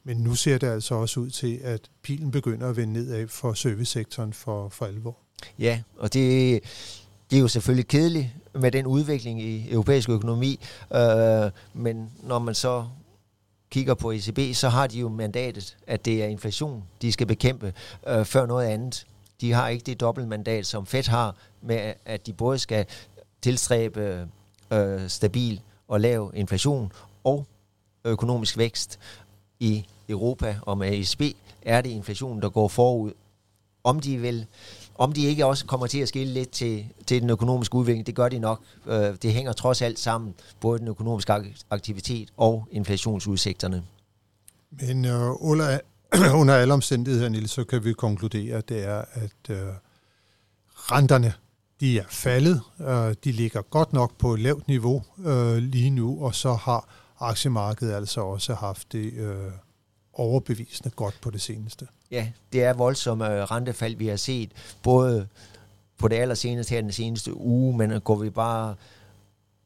men 0.04 0.16
nu 0.16 0.35
ser 0.35 0.59
det 0.59 0.66
altså 0.66 0.95
også 0.95 1.21
ud 1.21 1.30
til, 1.30 1.61
at 1.62 1.80
pilen 2.02 2.30
begynder 2.30 2.68
at 2.68 2.76
vende 2.76 2.92
nedad 2.92 3.28
for 3.28 3.52
servicesektoren 3.52 4.33
for, 4.33 4.68
for 4.68 4.87
alvor. 4.87 5.16
Ja, 5.59 5.83
og 5.97 6.12
det, 6.12 6.61
det 7.30 7.37
er 7.37 7.40
jo 7.40 7.49
selvfølgelig 7.49 7.88
kedeligt 7.88 8.28
med 8.54 8.71
den 8.71 8.87
udvikling 8.87 9.42
i 9.42 9.73
europæisk 9.73 10.09
økonomi, 10.09 10.61
øh, 10.95 11.50
men 11.75 12.11
når 12.23 12.38
man 12.38 12.54
så 12.54 12.87
kigger 13.71 13.95
på 13.95 14.12
ECB, 14.12 14.38
så 14.54 14.68
har 14.68 14.87
de 14.87 14.99
jo 14.99 15.09
mandatet, 15.09 15.76
at 15.87 16.04
det 16.04 16.23
er 16.23 16.26
inflation, 16.26 16.85
de 17.02 17.12
skal 17.12 17.26
bekæmpe, 17.26 17.73
øh, 18.07 18.25
før 18.25 18.47
noget 18.47 18.66
andet. 18.66 19.07
De 19.40 19.52
har 19.52 19.68
ikke 19.68 19.85
det 19.85 20.00
dobbeltmandat, 20.00 20.66
som 20.66 20.87
Fed 20.87 21.09
har, 21.09 21.37
med 21.62 21.92
at 22.04 22.26
de 22.26 22.33
både 22.33 22.59
skal 22.59 22.87
tilstræbe 23.42 24.28
øh, 24.73 25.09
stabil 25.09 25.61
og 25.88 26.00
lav 26.00 26.33
inflation 26.35 26.92
og 27.25 27.47
økonomisk 28.08 28.58
vækst 28.58 28.98
i 29.60 29.86
Europa 30.08 30.56
og 30.62 30.78
med 30.78 30.98
ESB, 30.98 31.22
er 31.62 31.80
det 31.80 31.90
inflationen, 31.90 32.42
der 32.42 32.48
går 32.48 32.68
forud. 32.68 33.12
Om 33.84 34.00
de 34.00 34.16
vil 34.16 34.46
om 34.98 35.12
de 35.12 35.24
ikke 35.24 35.46
også 35.46 35.66
kommer 35.66 35.86
til 35.86 35.98
at 35.98 36.08
skille 36.08 36.32
lidt 36.32 36.50
til, 36.50 36.86
til 37.06 37.22
den 37.22 37.30
økonomiske 37.30 37.74
udvikling, 37.74 38.06
det 38.06 38.14
gør 38.14 38.28
de 38.28 38.38
nok. 38.38 38.60
Øh, 38.86 39.16
det 39.22 39.32
hænger 39.32 39.52
trods 39.52 39.82
alt 39.82 39.98
sammen, 39.98 40.34
både 40.60 40.78
den 40.78 40.88
økonomiske 40.88 41.32
aktivitet 41.70 42.28
og 42.36 42.68
inflationsudsigterne. 42.70 43.82
Men 44.70 45.04
øh, 45.04 45.30
under, 45.42 45.78
under 46.40 46.54
alle 46.54 46.74
omstændigheder, 46.74 47.28
Niels, 47.28 47.50
så 47.50 47.64
kan 47.64 47.84
vi 47.84 47.92
konkludere, 47.92 48.56
at 48.56 48.68
det 48.68 48.84
er, 48.84 49.04
at 49.12 49.50
øh, 49.50 49.58
renterne 50.74 51.32
de 51.80 51.98
er 51.98 52.04
faldet. 52.08 52.60
Øh, 52.80 53.14
de 53.24 53.32
ligger 53.32 53.62
godt 53.62 53.92
nok 53.92 54.18
på 54.18 54.34
et 54.34 54.40
lavt 54.40 54.68
niveau 54.68 55.02
øh, 55.26 55.56
lige 55.56 55.90
nu, 55.90 56.24
og 56.24 56.34
så 56.34 56.54
har 56.54 56.88
aktiemarkedet 57.20 57.94
altså 57.94 58.20
også 58.20 58.54
haft 58.54 58.92
det 58.92 59.12
øh, 59.12 59.52
overbevisende 60.12 60.90
godt 60.90 61.14
på 61.22 61.30
det 61.30 61.40
seneste. 61.40 61.87
Ja, 62.10 62.28
det 62.52 62.64
er 62.64 62.72
voldsomme 62.72 63.34
øh, 63.34 63.42
rentefald, 63.42 63.96
vi 63.96 64.06
har 64.06 64.16
set, 64.16 64.52
både 64.82 65.28
på 65.98 66.08
det 66.08 66.16
allerseneste 66.16 66.75
her 66.75 66.80
den 66.80 66.92
seneste 66.92 67.37
uge, 67.37 67.76
men 67.76 68.00
går 68.00 68.16
vi 68.16 68.30
bare 68.30 68.75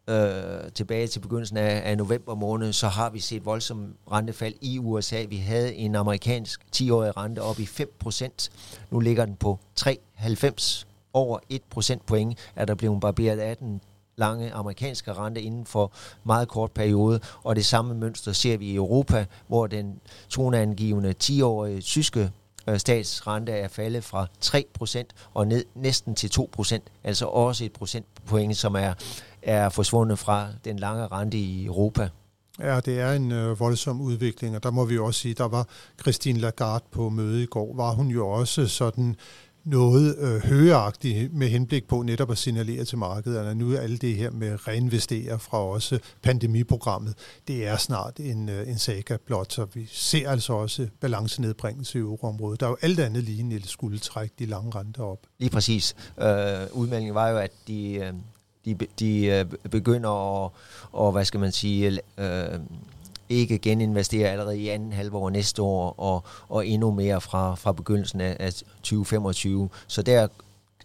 øh, 0.08 0.72
tilbage 0.74 1.06
til 1.06 1.20
begyndelsen 1.20 1.56
af, 1.56 1.90
af 1.90 1.96
november 1.96 2.34
måned, 2.34 2.72
så 2.72 2.88
har 2.88 3.10
vi 3.10 3.20
set 3.20 3.44
voldsomme 3.44 3.88
rentefald 4.12 4.54
i 4.60 4.78
USA. 4.78 5.24
Vi 5.28 5.36
havde 5.36 5.74
en 5.74 5.94
amerikansk 5.94 6.60
10-årig 6.76 7.16
rente 7.16 7.42
op 7.42 7.58
i 7.58 7.64
5%. 7.64 8.48
Nu 8.90 9.00
ligger 9.00 9.24
den 9.24 9.36
på 9.36 9.58
3,90 9.80 10.84
over 11.12 11.38
1 11.48 11.62
procentpoint, 11.70 12.38
er 12.56 12.64
der 12.64 12.74
blevet 12.74 13.00
barberet 13.00 13.38
af 13.38 13.56
den 13.56 13.80
lange 14.16 14.52
amerikanske 14.52 15.12
rente 15.12 15.42
inden 15.42 15.66
for 15.66 15.92
meget 16.24 16.48
kort 16.48 16.70
periode, 16.72 17.20
og 17.42 17.56
det 17.56 17.66
samme 17.66 17.94
mønster 17.94 18.32
ser 18.32 18.56
vi 18.56 18.66
i 18.66 18.74
Europa, 18.74 19.26
hvor 19.46 19.66
den 19.66 20.00
toneangivende 20.28 21.14
10-årige 21.24 21.80
tyske 21.80 22.30
øh, 22.68 22.78
statsrente 22.78 23.52
er 23.52 23.68
faldet 23.68 24.04
fra 24.04 24.26
3% 24.44 25.04
og 25.34 25.46
ned 25.46 25.64
næsten 25.74 26.14
til 26.14 26.30
2%, 26.58 26.78
altså 27.04 27.26
også 27.26 27.64
et 27.64 27.72
procentpoint, 27.72 28.56
som 28.56 28.74
er, 28.74 28.94
er 29.42 29.68
forsvundet 29.68 30.18
fra 30.18 30.48
den 30.64 30.78
lange 30.78 31.06
rente 31.06 31.38
i 31.38 31.66
Europa. 31.66 32.08
Ja, 32.58 32.80
det 32.80 33.00
er 33.00 33.12
en 33.12 33.32
øh, 33.32 33.60
voldsom 33.60 34.00
udvikling, 34.00 34.56
og 34.56 34.62
der 34.62 34.70
må 34.70 34.84
vi 34.84 34.98
også 34.98 35.20
sige, 35.20 35.34
der 35.34 35.48
var 35.48 35.68
Christine 36.00 36.38
Lagarde 36.38 36.84
på 36.90 37.08
møde 37.08 37.42
i 37.42 37.46
går, 37.46 37.76
var 37.76 37.90
hun 37.90 38.08
jo 38.08 38.28
også 38.28 38.66
sådan 38.66 39.16
noget 39.64 40.18
øh, 40.18 40.44
højagtigt 40.44 41.34
med 41.34 41.48
henblik 41.48 41.88
på 41.88 42.02
netop 42.02 42.30
at 42.30 42.38
signalere 42.38 42.84
til 42.84 42.98
markederne. 42.98 43.54
Nu 43.54 43.72
er 43.72 43.80
alle 43.80 43.96
det 43.96 44.14
her 44.16 44.30
med 44.30 44.68
reinvestere 44.68 45.38
fra 45.38 45.58
også 45.58 45.98
pandemiprogrammet, 46.22 47.14
det 47.48 47.66
er 47.66 47.76
snart 47.76 48.16
en, 48.20 48.48
øh, 48.48 48.68
en 48.68 48.78
saga 48.78 49.16
blot, 49.26 49.52
så 49.52 49.66
vi 49.74 49.88
ser 49.92 50.30
altså 50.30 50.52
også 50.52 50.88
balancenedbringelse 51.00 51.98
i 51.98 52.00
euroområdet. 52.00 52.60
Der 52.60 52.66
er 52.66 52.70
jo 52.70 52.76
alt 52.82 53.00
andet 53.00 53.24
lige, 53.24 53.40
en 53.40 53.62
skulle 53.62 53.98
trække 53.98 54.34
de 54.38 54.46
lange 54.46 54.70
renter 54.70 55.02
op. 55.02 55.18
Lige 55.38 55.50
præcis. 55.50 55.96
Øh, 56.20 56.26
udmeldingen 56.72 57.14
var 57.14 57.28
jo, 57.28 57.36
at 57.36 57.52
de, 57.66 57.94
øh, 57.94 58.12
de, 58.64 58.86
de 58.98 59.24
øh, 59.26 59.70
begynder 59.70 60.44
at, 60.44 60.50
og, 60.92 61.12
hvad 61.12 61.24
skal 61.24 61.40
man 61.40 61.52
sige, 61.52 62.00
øh, 62.18 62.58
ikke 63.32 63.58
geninvestere 63.58 64.28
allerede 64.28 64.58
i 64.58 64.68
anden 64.68 64.92
halvår 64.92 65.30
næste 65.30 65.62
år, 65.62 65.94
og, 65.98 66.24
og 66.48 66.66
endnu 66.66 66.90
mere 66.90 67.20
fra, 67.20 67.54
fra 67.54 67.72
begyndelsen 67.72 68.20
af, 68.20 68.54
2025. 68.54 69.68
Så 69.86 70.02
der 70.02 70.28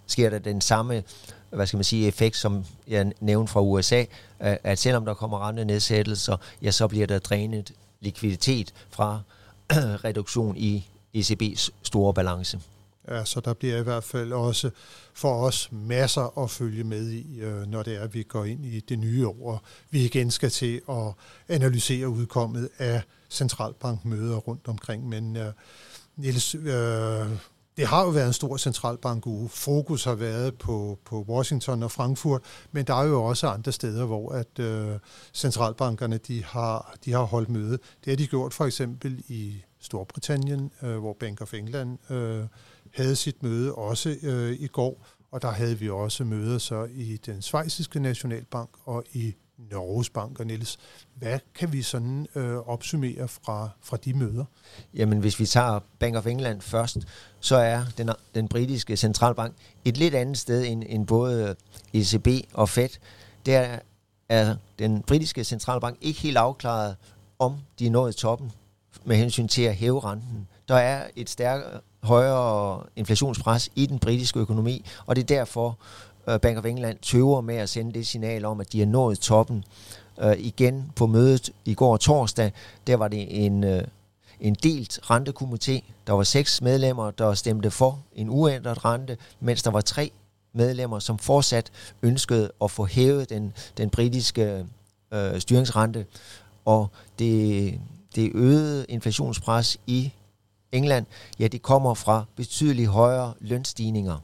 sker 0.08 0.30
der 0.30 0.40
den 0.40 0.62
samme 0.62 1.04
hvad 1.50 1.68
skal 1.68 1.78
man 1.78 1.84
sige, 1.84 2.08
effekt, 2.08 2.36
som 2.36 2.66
jeg 2.88 3.12
nævnte 3.20 3.52
fra 3.52 3.62
USA, 3.62 4.04
at 4.40 4.80
selvom 4.80 5.06
der 5.06 5.14
kommer 5.14 5.48
rentenedsættelser, 5.48 6.38
ja, 6.62 6.72
så 6.72 6.88
bliver 6.88 7.08
der 7.08 7.20
drænet 7.20 7.72
likviditet 8.02 8.74
fra 8.90 9.22
reduktion 10.06 10.58
i 10.58 10.88
ECB's 11.16 11.70
store 11.84 12.14
balance. 12.14 12.60
Ja, 13.08 13.26
så 13.26 13.40
der 13.40 13.54
bliver 13.54 13.78
i 13.78 13.84
hvert 13.84 14.04
fald 14.04 14.34
også 14.34 14.70
for 15.14 15.46
os 15.46 15.70
masser 15.72 16.44
at 16.44 16.52
følge 16.52 16.84
med 16.84 17.10
i, 17.10 17.40
øh, 17.40 17.68
når 17.68 17.84
det 17.84 17.96
er, 17.96 18.02
at 18.02 18.14
vi 18.14 18.24
går 18.24 18.46
ind 18.46 18.66
i 18.66 18.80
det 18.80 19.00
nye 19.00 19.28
år. 19.28 19.64
Vi 19.90 20.06
igen 20.06 20.32
skal 20.32 20.50
til 20.50 20.82
at 20.90 21.14
analysere 21.48 22.10
udkommet 22.10 22.70
af 22.78 23.02
centralbankmøder 23.30 24.38
rundt 24.38 24.68
omkring. 24.68 25.10
Men 25.10 25.38
uh, 25.38 25.44
Niels, 26.16 26.56
uh, 26.56 26.62
det 27.78 27.88
har 27.88 28.04
jo 28.04 28.10
været 28.10 28.28
en 28.28 28.34
stor 28.34 28.58
centralbankuge. 28.58 29.50
Fokus 29.50 30.04
har 30.04 30.16
været 30.16 30.58
på, 30.58 31.00
på 31.06 31.26
Washington 31.30 31.84
og 31.84 31.92
Frankfurt, 31.92 32.42
men 32.72 32.86
der 32.86 32.94
er 32.94 33.04
jo 33.04 33.24
også 33.24 33.48
andre 33.48 33.72
steder, 33.72 34.06
hvor 34.06 34.32
at 34.32 34.60
uh, 34.60 35.00
centralbankerne 35.34 36.18
de 36.18 36.44
har, 36.44 36.96
de 37.06 37.12
har 37.12 37.24
holdt 37.24 37.50
møde. 37.50 37.80
Det 38.06 38.12
har 38.12 38.16
de 38.16 38.28
gjort 38.28 38.54
for 38.54 38.66
eksempel 38.66 39.24
i 39.28 39.64
Storbritannien, 39.80 40.72
uh, 40.82 40.90
hvor 40.90 41.18
Bank 41.20 41.42
of 41.42 41.54
England 41.54 41.98
uh, 42.10 42.46
havde 42.94 43.16
sit 43.16 43.44
møde 43.44 43.76
også 43.76 44.16
øh, 44.24 44.54
i 44.60 44.68
går, 44.68 45.06
og 45.32 45.42
der 45.42 45.52
havde 45.52 45.80
vi 45.80 45.90
også 45.90 46.24
møder 46.24 46.58
så 46.58 46.88
i 46.92 47.18
den 47.26 47.42
svejsiske 47.42 48.00
nationalbank 48.00 48.70
og 48.86 49.04
i 49.14 49.36
Norges 49.58 50.10
Bank 50.10 50.40
og 50.40 50.48
Niels. 50.48 50.78
Hvad 51.16 51.40
kan 51.56 51.74
vi 51.74 51.82
sådan 51.82 52.28
øh, 52.36 52.56
opsummere 52.56 53.28
fra, 53.28 53.70
fra 53.82 53.98
de 53.98 54.14
møder? 54.14 54.46
Jamen, 54.94 55.20
hvis 55.20 55.40
vi 55.40 55.46
tager 55.46 55.80
Bank 56.00 56.16
of 56.16 56.28
England 56.28 56.62
først, 56.62 56.98
så 57.40 57.56
er 57.56 57.86
den, 57.98 58.10
den 58.36 58.48
britiske 58.48 58.98
centralbank 58.98 59.56
et 59.86 59.98
lidt 59.98 60.16
andet 60.16 60.38
sted 60.38 60.66
end, 60.66 60.84
end 60.88 61.08
både 61.08 61.56
ECB 61.94 62.28
og 62.54 62.70
Fed. 62.70 62.90
Der 63.46 63.80
er 64.30 64.56
den 64.80 65.02
britiske 65.02 65.44
centralbank 65.44 65.98
ikke 66.02 66.20
helt 66.20 66.38
afklaret, 66.38 66.96
om 67.40 67.56
de 67.80 67.86
er 67.86 67.92
nået 67.92 68.16
toppen 68.16 68.52
med 69.06 69.16
hensyn 69.16 69.48
til 69.48 69.62
at 69.62 69.76
hæve 69.76 70.00
renten. 70.00 70.48
Der 70.68 70.76
er 70.76 71.08
et 71.16 71.30
stærkere 71.30 71.80
højere 72.04 72.84
inflationspres 72.96 73.70
i 73.76 73.86
den 73.86 74.00
britiske 74.00 74.40
økonomi, 74.40 74.86
og 75.06 75.16
det 75.16 75.22
er 75.22 75.26
derfor, 75.26 75.78
øh, 76.30 76.40
Bank 76.40 76.58
of 76.58 76.66
England 76.66 76.98
tøver 77.00 77.42
med 77.42 77.56
at 77.56 77.70
sende 77.70 77.94
det 77.94 78.08
signal 78.08 78.46
om, 78.46 78.60
at 78.60 78.74
de 78.74 78.82
er 78.82 78.86
nået 78.86 79.20
toppen. 79.20 79.64
Uh, 80.24 80.32
igen 80.38 80.92
på 80.96 81.08
mødet 81.08 81.50
i 81.66 81.74
går 81.74 81.98
torsdag, 81.98 82.52
der 82.88 82.96
var 82.96 83.08
det 83.08 83.46
en, 83.46 83.64
uh, 83.64 83.80
en 84.40 84.56
delt 84.64 85.00
rentekomité. 85.04 85.82
Der 86.08 86.14
var 86.14 86.24
seks 86.24 86.62
medlemmer, 86.62 87.12
der 87.12 87.34
stemte 87.34 87.72
for 87.72 88.00
en 88.16 88.30
uændret 88.30 88.86
rente, 88.86 89.18
mens 89.40 89.64
der 89.64 89.72
var 89.72 89.82
tre 89.82 90.12
medlemmer, 90.54 91.00
som 91.00 91.18
fortsat 91.18 91.72
ønskede 92.02 92.52
at 92.64 92.72
få 92.72 92.86
hævet 92.86 93.30
den, 93.30 93.54
den 93.78 93.90
britiske 93.90 94.66
uh, 95.12 95.40
styringsrente. 95.40 96.06
Og 96.66 96.90
det, 97.20 97.80
det 98.16 98.32
øgede 98.34 98.86
inflationspres 98.90 99.78
i 99.88 100.14
England, 100.72 101.06
ja, 101.40 101.48
det 101.48 101.62
kommer 101.62 101.94
fra 101.94 102.26
betydeligt 102.36 102.90
højere 102.90 103.34
lønstigninger. 103.40 104.20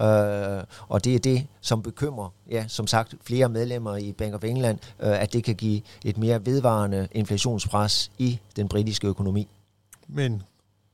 Øh, 0.00 0.64
og 0.88 1.04
det 1.04 1.14
er 1.14 1.18
det, 1.18 1.46
som 1.60 1.82
bekymrer, 1.82 2.28
ja, 2.50 2.64
som 2.68 2.86
sagt, 2.86 3.14
flere 3.22 3.48
medlemmer 3.48 3.96
i 3.96 4.12
Bank 4.12 4.34
of 4.34 4.44
England, 4.44 4.78
øh, 5.00 5.22
at 5.22 5.32
det 5.32 5.44
kan 5.44 5.54
give 5.54 5.82
et 6.04 6.18
mere 6.18 6.46
vedvarende 6.46 7.08
inflationspres 7.12 8.10
i 8.18 8.38
den 8.56 8.68
britiske 8.68 9.06
økonomi. 9.06 9.48
Men 10.08 10.42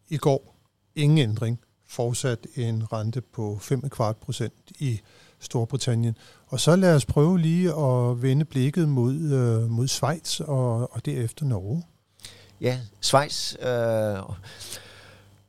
i 0.09 0.17
går, 0.17 0.55
ingen 0.95 1.19
ændring, 1.19 1.61
fortsat 1.89 2.47
en 2.57 2.93
rente 2.93 3.21
på 3.21 3.59
5,25 3.63 4.13
procent 4.13 4.55
i 4.79 5.01
Storbritannien. 5.39 6.17
Og 6.47 6.61
så 6.61 6.77
lad 6.77 6.95
os 6.95 7.07
prøve 7.07 7.39
lige 7.39 7.69
at 7.69 8.23
vende 8.23 8.45
blikket 8.45 8.89
mod, 8.89 9.15
øh, 9.15 9.71
mod 9.71 9.89
Schweiz 9.89 10.41
og, 10.41 10.95
og 10.95 11.07
derefter 11.07 11.45
Norge. 11.47 11.83
Ja, 12.61 12.79
Schweiz 13.01 13.55
øh, 13.55 13.67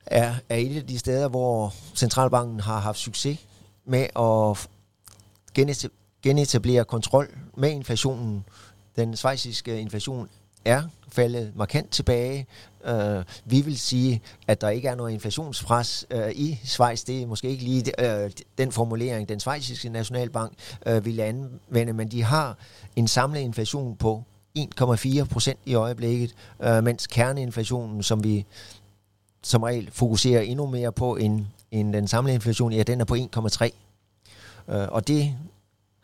er, 0.05 0.33
er 0.49 0.55
et 0.55 0.77
af 0.77 0.87
de 0.87 0.99
steder, 0.99 1.27
hvor 1.27 1.73
centralbanken 1.95 2.59
har 2.59 2.79
haft 2.79 2.99
succes 2.99 3.39
med 3.85 4.07
at 4.15 4.67
genetablere 6.23 6.85
kontrol 6.85 7.27
med 7.57 7.71
inflationen. 7.71 8.45
Den 8.95 9.15
svejsiske 9.15 9.79
inflation 9.79 10.29
er 10.65 10.83
faldet 11.07 11.51
markant 11.55 11.89
tilbage. 11.89 12.47
Uh, 12.89 13.23
vi 13.45 13.61
vil 13.61 13.79
sige, 13.79 14.21
at 14.47 14.61
der 14.61 14.69
ikke 14.69 14.87
er 14.87 14.95
noget 14.95 15.13
inflationspres 15.13 16.05
uh, 16.15 16.31
i 16.31 16.59
Schweiz. 16.63 17.03
Det 17.03 17.21
er 17.21 17.27
måske 17.27 17.49
ikke 17.49 17.63
lige 17.63 17.91
uh, 18.01 18.31
den 18.57 18.71
formulering, 18.71 19.29
den 19.29 19.39
svejsiske 19.39 19.89
nationalbank 19.89 20.53
uh, 20.89 21.05
vil 21.05 21.19
anvende, 21.19 21.93
men 21.93 22.11
de 22.11 22.23
har 22.23 22.57
en 22.95 23.07
samlet 23.07 23.39
inflation 23.39 23.95
på 23.95 24.23
1,4 24.57 25.23
procent 25.23 25.59
i 25.65 25.73
øjeblikket, 25.73 26.35
øh, 26.63 26.83
mens 26.83 27.07
kerneinflationen, 27.07 28.03
som 28.03 28.23
vi 28.23 28.45
som 29.43 29.63
regel 29.63 29.89
fokuserer 29.91 30.41
endnu 30.41 30.67
mere 30.67 30.91
på 30.91 31.15
end, 31.15 31.45
end 31.71 31.93
den 31.93 32.07
samlede 32.07 32.35
inflation, 32.35 32.73
ja, 32.73 32.83
den 32.83 33.01
er 33.01 33.05
på 33.05 33.15
1,3. 33.15 33.69
Øh, 34.69 34.87
og 34.89 35.07
det 35.07 35.35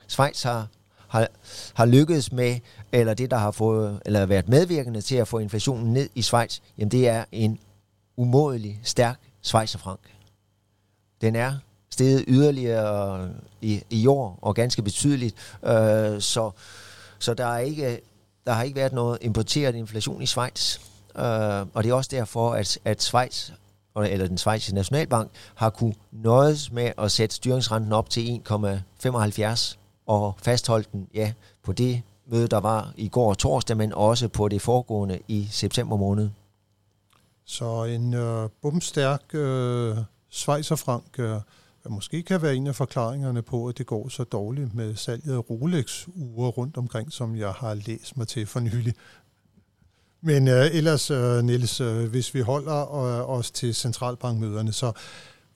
Schweiz 0.07 0.43
har 0.43 0.67
har, 1.11 1.27
har 1.73 1.85
lykkedes 1.85 2.31
med, 2.31 2.59
eller 2.91 3.13
det, 3.13 3.31
der 3.31 3.37
har 3.37 3.51
fået, 3.51 4.01
eller 4.05 4.25
været 4.25 4.49
medvirkende 4.49 5.01
til 5.01 5.15
at 5.15 5.27
få 5.27 5.37
inflationen 5.37 5.93
ned 5.93 6.09
i 6.15 6.21
Schweiz, 6.21 6.59
jamen 6.77 6.91
det 6.91 7.07
er 7.07 7.25
en 7.31 7.59
umådelig 8.17 8.79
stærk 8.83 9.19
Schweizerfrank. 9.41 9.99
Den 11.21 11.35
er 11.35 11.53
steget 11.89 12.25
yderligere 12.27 13.23
øh, 13.23 13.29
i, 13.61 13.83
i 13.89 14.07
år, 14.07 14.39
og 14.41 14.55
ganske 14.55 14.81
betydeligt, 14.81 15.35
øh, 15.63 16.21
så, 16.21 16.51
så 17.19 17.33
der, 17.33 17.45
er 17.45 17.59
ikke, 17.59 18.01
der 18.45 18.51
har 18.51 18.63
ikke 18.63 18.75
været 18.75 18.93
noget 18.93 19.17
importeret 19.21 19.75
inflation 19.75 20.21
i 20.21 20.25
Schweiz. 20.25 20.79
Øh, 21.15 21.65
og 21.73 21.83
det 21.83 21.89
er 21.89 21.93
også 21.93 22.09
derfor, 22.13 22.53
at, 22.53 22.79
at 22.85 23.03
Schweiz 23.03 23.51
eller 23.95 24.27
den 24.27 24.37
svejsiske 24.37 24.75
nationalbank, 24.75 25.31
har 25.55 25.69
kunne 25.69 25.93
nøjes 26.11 26.71
med 26.71 26.91
at 26.97 27.11
sætte 27.11 27.35
styringsrenten 27.35 27.91
op 27.91 28.09
til 28.09 28.41
1,75 28.49 29.77
og 30.05 30.35
fastholde 30.43 30.87
den 30.91 31.07
ja, 31.13 31.33
på 31.63 31.73
det 31.73 32.01
møde, 32.27 32.47
der 32.47 32.59
var 32.59 32.93
i 32.97 33.09
går 33.09 33.33
torsdag, 33.33 33.77
men 33.77 33.93
også 33.93 34.27
på 34.27 34.47
det 34.47 34.61
foregående 34.61 35.19
i 35.27 35.47
september 35.51 35.97
måned. 35.97 36.29
Så 37.45 37.83
en 37.83 38.13
øh, 38.13 38.49
bumstærk 38.61 39.21
øh, 39.33 39.97
Schweizerfrank 40.29 41.19
øh, 41.19 41.35
måske 41.89 42.23
kan 42.23 42.41
være 42.41 42.55
en 42.55 42.67
af 42.67 42.75
forklaringerne 42.75 43.41
på, 43.41 43.67
at 43.67 43.77
det 43.77 43.85
går 43.85 44.09
så 44.09 44.23
dårligt 44.23 44.75
med 44.75 44.95
salget 44.95 45.33
af 45.33 45.49
Rolex-ure 45.49 46.49
rundt 46.49 46.77
omkring, 46.77 47.11
som 47.11 47.35
jeg 47.35 47.51
har 47.51 47.73
læst 47.73 48.17
mig 48.17 48.27
til 48.27 48.45
for 48.45 48.59
nylig. 48.59 48.93
Men 50.21 50.47
øh, 50.47 50.65
ellers, 50.73 51.11
øh, 51.11 51.43
Niels, 51.43 51.81
øh, 51.81 52.09
hvis 52.09 52.33
vi 52.33 52.41
holder 52.41 52.93
øh, 52.95 53.29
os 53.29 53.51
til 53.51 53.75
centralbankmøderne, 53.75 54.73
så 54.73 54.91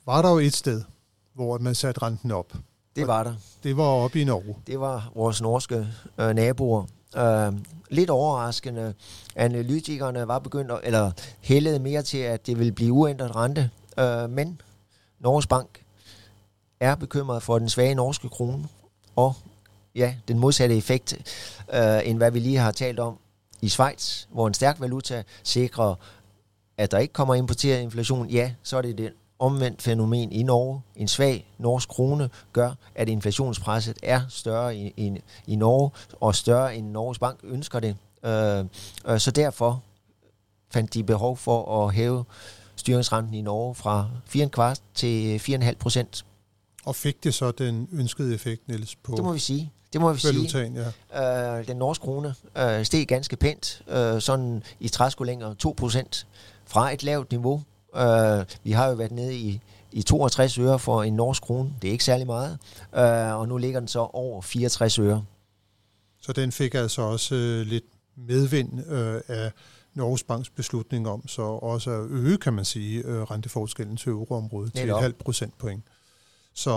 var 0.06 0.22
der 0.22 0.32
jo 0.32 0.38
et 0.38 0.54
sted, 0.54 0.82
hvor 1.34 1.58
man 1.58 1.76
satte 1.76 2.02
renten 2.02 2.32
op. 2.32 2.54
Det 2.96 3.08
var 3.08 3.24
der. 3.24 3.34
Det 3.64 3.78
var 3.78 3.84
oppe 3.84 4.22
i 4.22 4.24
Norge. 4.24 4.56
Det 4.68 4.80
var 4.80 5.12
vores 5.16 5.42
norske 5.42 5.88
øh, 6.18 6.30
naboer. 6.30 6.86
Øh, 7.18 7.54
lidt 7.90 8.10
overraskende. 8.10 8.94
Analytikerne 9.36 10.28
var 10.28 10.40
begyndt 10.40 10.72
at, 10.72 10.80
eller 10.84 11.12
hældede 11.42 11.80
mere 11.80 12.04
til, 12.04 12.18
at 12.18 12.48
det 12.48 12.58
ville 12.58 12.72
blive 12.72 12.94
uændret 12.94 13.36
rente. 13.36 13.70
Øh, 14.00 14.30
men 14.30 14.62
Norges 15.20 15.48
Bank 15.48 15.85
er 16.80 16.96
bekymret 16.96 17.44
for 17.44 17.60
den 17.60 17.70
svage 17.70 17.96
norske 17.96 18.30
krone, 18.30 18.68
og 19.16 19.34
ja, 19.96 20.16
den 20.28 20.40
modsatte 20.40 20.78
effekt, 20.78 21.14
øh, 21.74 22.10
end 22.10 22.18
hvad 22.18 22.32
vi 22.32 22.40
lige 22.40 22.58
har 22.58 22.72
talt 22.72 23.00
om 23.00 23.18
i 23.62 23.70
Schweiz, 23.70 24.26
hvor 24.32 24.48
en 24.48 24.54
stærk 24.54 24.80
valuta 24.80 25.24
sikrer, 25.44 25.96
at 26.78 26.92
der 26.92 26.98
ikke 26.98 27.14
kommer 27.14 27.36
importeret 27.36 27.82
inflation. 27.82 28.30
Ja, 28.30 28.52
så 28.64 28.78
er 28.78 28.82
det 28.82 28.98
den 28.98 29.12
omvendt 29.40 29.82
fænomen 29.82 30.32
i 30.32 30.44
Norge. 30.44 30.82
En 30.96 31.08
svag 31.08 31.48
norsk 31.58 31.90
krone 31.90 32.30
gør, 32.54 32.72
at 32.96 33.10
inflationspresset 33.10 33.98
er 34.04 34.22
større 34.30 34.76
i, 34.76 34.94
i, 34.98 35.22
i 35.48 35.56
Norge, 35.56 35.92
og 36.20 36.36
større 36.36 36.76
end 36.76 36.92
Norges 36.92 37.20
Bank 37.20 37.40
ønsker 37.44 37.80
det. 37.80 37.96
Øh, 38.26 38.66
øh, 39.08 39.20
så 39.20 39.32
derfor 39.32 39.84
fandt 40.72 40.94
de 40.94 41.04
behov 41.04 41.38
for 41.38 41.86
at 41.86 41.94
hæve 41.94 42.26
styringsrenten 42.76 43.34
i 43.34 43.42
Norge 43.42 43.76
fra 43.76 44.08
4,25 44.76 44.82
til 44.94 45.38
4,5 45.38 45.74
procent. 45.74 46.26
Og 46.86 46.96
fik 46.96 47.24
det 47.24 47.34
så 47.34 47.52
den 47.52 47.90
ønskede 47.92 48.34
effekt, 48.34 48.68
Niels, 48.68 48.96
på 48.96 49.16
Det 49.16 49.24
må 49.24 49.34
vi 49.34 49.40
sige. 49.40 49.72
Det 49.94 50.02
må 50.02 50.14
vi 50.14 50.22
valutaen, 50.24 50.76
sige. 50.76 50.94
Ja. 51.14 51.60
Øh, 51.60 51.68
den 51.68 51.78
norske 51.78 52.04
krone 52.04 52.36
øh, 52.58 52.86
steg 52.86 53.08
ganske 53.08 53.36
pænt, 53.36 53.82
øh, 53.88 54.22
sådan 54.22 54.64
i 54.80 54.88
træskolængere 54.88 55.56
2 55.56 55.74
procent 55.78 56.28
fra 56.66 56.94
et 56.94 57.04
lavt 57.04 57.32
niveau 57.32 57.64
Uh, 57.96 58.46
vi 58.64 58.72
har 58.72 58.88
jo 58.88 58.94
været 58.94 59.12
nede 59.12 59.36
i, 59.36 59.62
i 59.92 60.02
62 60.02 60.58
øre 60.58 60.80
for 60.80 61.04
en 61.04 61.14
norsk 61.14 61.44
krone. 61.44 61.74
Det 61.82 61.88
er 61.88 61.92
ikke 61.92 62.04
særlig 62.04 62.28
meget. 62.28 62.58
Uh, 62.94 63.40
og 63.40 63.48
nu 63.48 63.58
ligger 63.58 63.80
den 63.80 63.88
så 63.88 64.00
over 64.00 64.42
64 64.42 65.00
øre. 65.00 65.26
Så 66.22 66.34
den 66.34 66.52
fik 66.52 66.76
altså 66.76 67.02
også 67.02 67.36
uh, 67.36 67.68
lidt 67.68 67.84
medvind 68.16 68.74
uh, 68.74 69.20
af 69.28 69.52
Norges 69.94 70.24
Banks 70.24 70.50
beslutning 70.50 71.08
om 71.08 71.28
så 71.28 71.42
også 71.42 71.92
at 71.92 72.10
øge, 72.10 72.38
kan 72.38 72.54
man 72.54 72.66
sige, 72.66 73.08
uh, 73.08 73.32
renteforskellen 73.32 73.98
til 73.98 74.10
euroområdet 74.10 74.74
til 74.74 74.90
et 74.90 75.02
halvt 75.02 75.18
procentpoint. 75.18 75.84
Så 76.56 76.72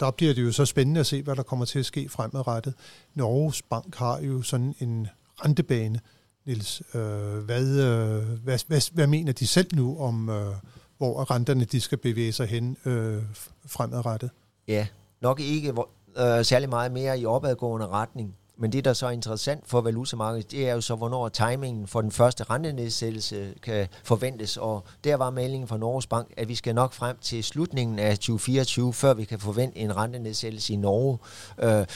der 0.00 0.10
bliver 0.10 0.34
det 0.34 0.42
jo 0.42 0.52
så 0.52 0.64
spændende 0.64 1.00
at 1.00 1.06
se, 1.06 1.22
hvad 1.22 1.36
der 1.36 1.42
kommer 1.42 1.64
til 1.64 1.78
at 1.78 1.86
ske 1.86 2.08
fremadrettet. 2.08 2.74
Norges 3.14 3.62
Bank 3.62 3.96
har 3.96 4.20
jo 4.20 4.42
sådan 4.42 4.74
en 4.80 5.08
rentebane, 5.44 6.00
Niels. 6.46 6.82
Øh, 6.94 7.38
hvad, 7.38 7.68
øh, 7.68 8.28
hvad, 8.44 8.58
hvad, 8.66 8.92
hvad 8.94 9.06
mener 9.06 9.32
de 9.32 9.46
selv 9.46 9.74
nu 9.74 9.98
om, 9.98 10.28
øh, 10.28 10.54
hvor 10.98 11.30
renterne 11.30 11.64
de 11.64 11.80
skal 11.80 11.98
bevæge 11.98 12.32
sig 12.32 12.46
hen 12.46 12.76
øh, 12.84 13.22
fremadrettet? 13.66 14.30
Ja, 14.68 14.86
nok 15.20 15.40
ikke 15.40 15.74
øh, 16.18 16.44
særlig 16.44 16.68
meget 16.68 16.92
mere 16.92 17.20
i 17.20 17.26
opadgående 17.26 17.86
retning. 17.86 18.36
Men 18.60 18.72
det, 18.72 18.84
der 18.84 18.92
så 18.92 19.06
er 19.06 19.10
interessant 19.10 19.66
for 19.66 19.80
valutamarkedet, 19.80 20.50
det 20.50 20.68
er 20.68 20.74
jo 20.74 20.80
så, 20.80 20.94
hvornår 20.94 21.28
timingen 21.28 21.86
for 21.86 22.00
den 22.00 22.12
første 22.12 22.44
rentenedsættelse 22.44 23.54
kan 23.62 23.88
forventes. 24.04 24.56
Og 24.56 24.84
der 25.04 25.16
var 25.16 25.30
meldingen 25.30 25.68
fra 25.68 25.76
Norges 25.76 26.06
Bank, 26.06 26.32
at 26.36 26.48
vi 26.48 26.54
skal 26.54 26.74
nok 26.74 26.92
frem 26.92 27.16
til 27.20 27.44
slutningen 27.44 27.98
af 27.98 28.18
2024, 28.18 28.92
før 28.92 29.14
vi 29.14 29.24
kan 29.24 29.38
forvente 29.38 29.78
en 29.78 29.96
rentenedsættelse 29.96 30.72
i 30.72 30.76
Norge. 30.76 31.18
Øh, 31.58 31.86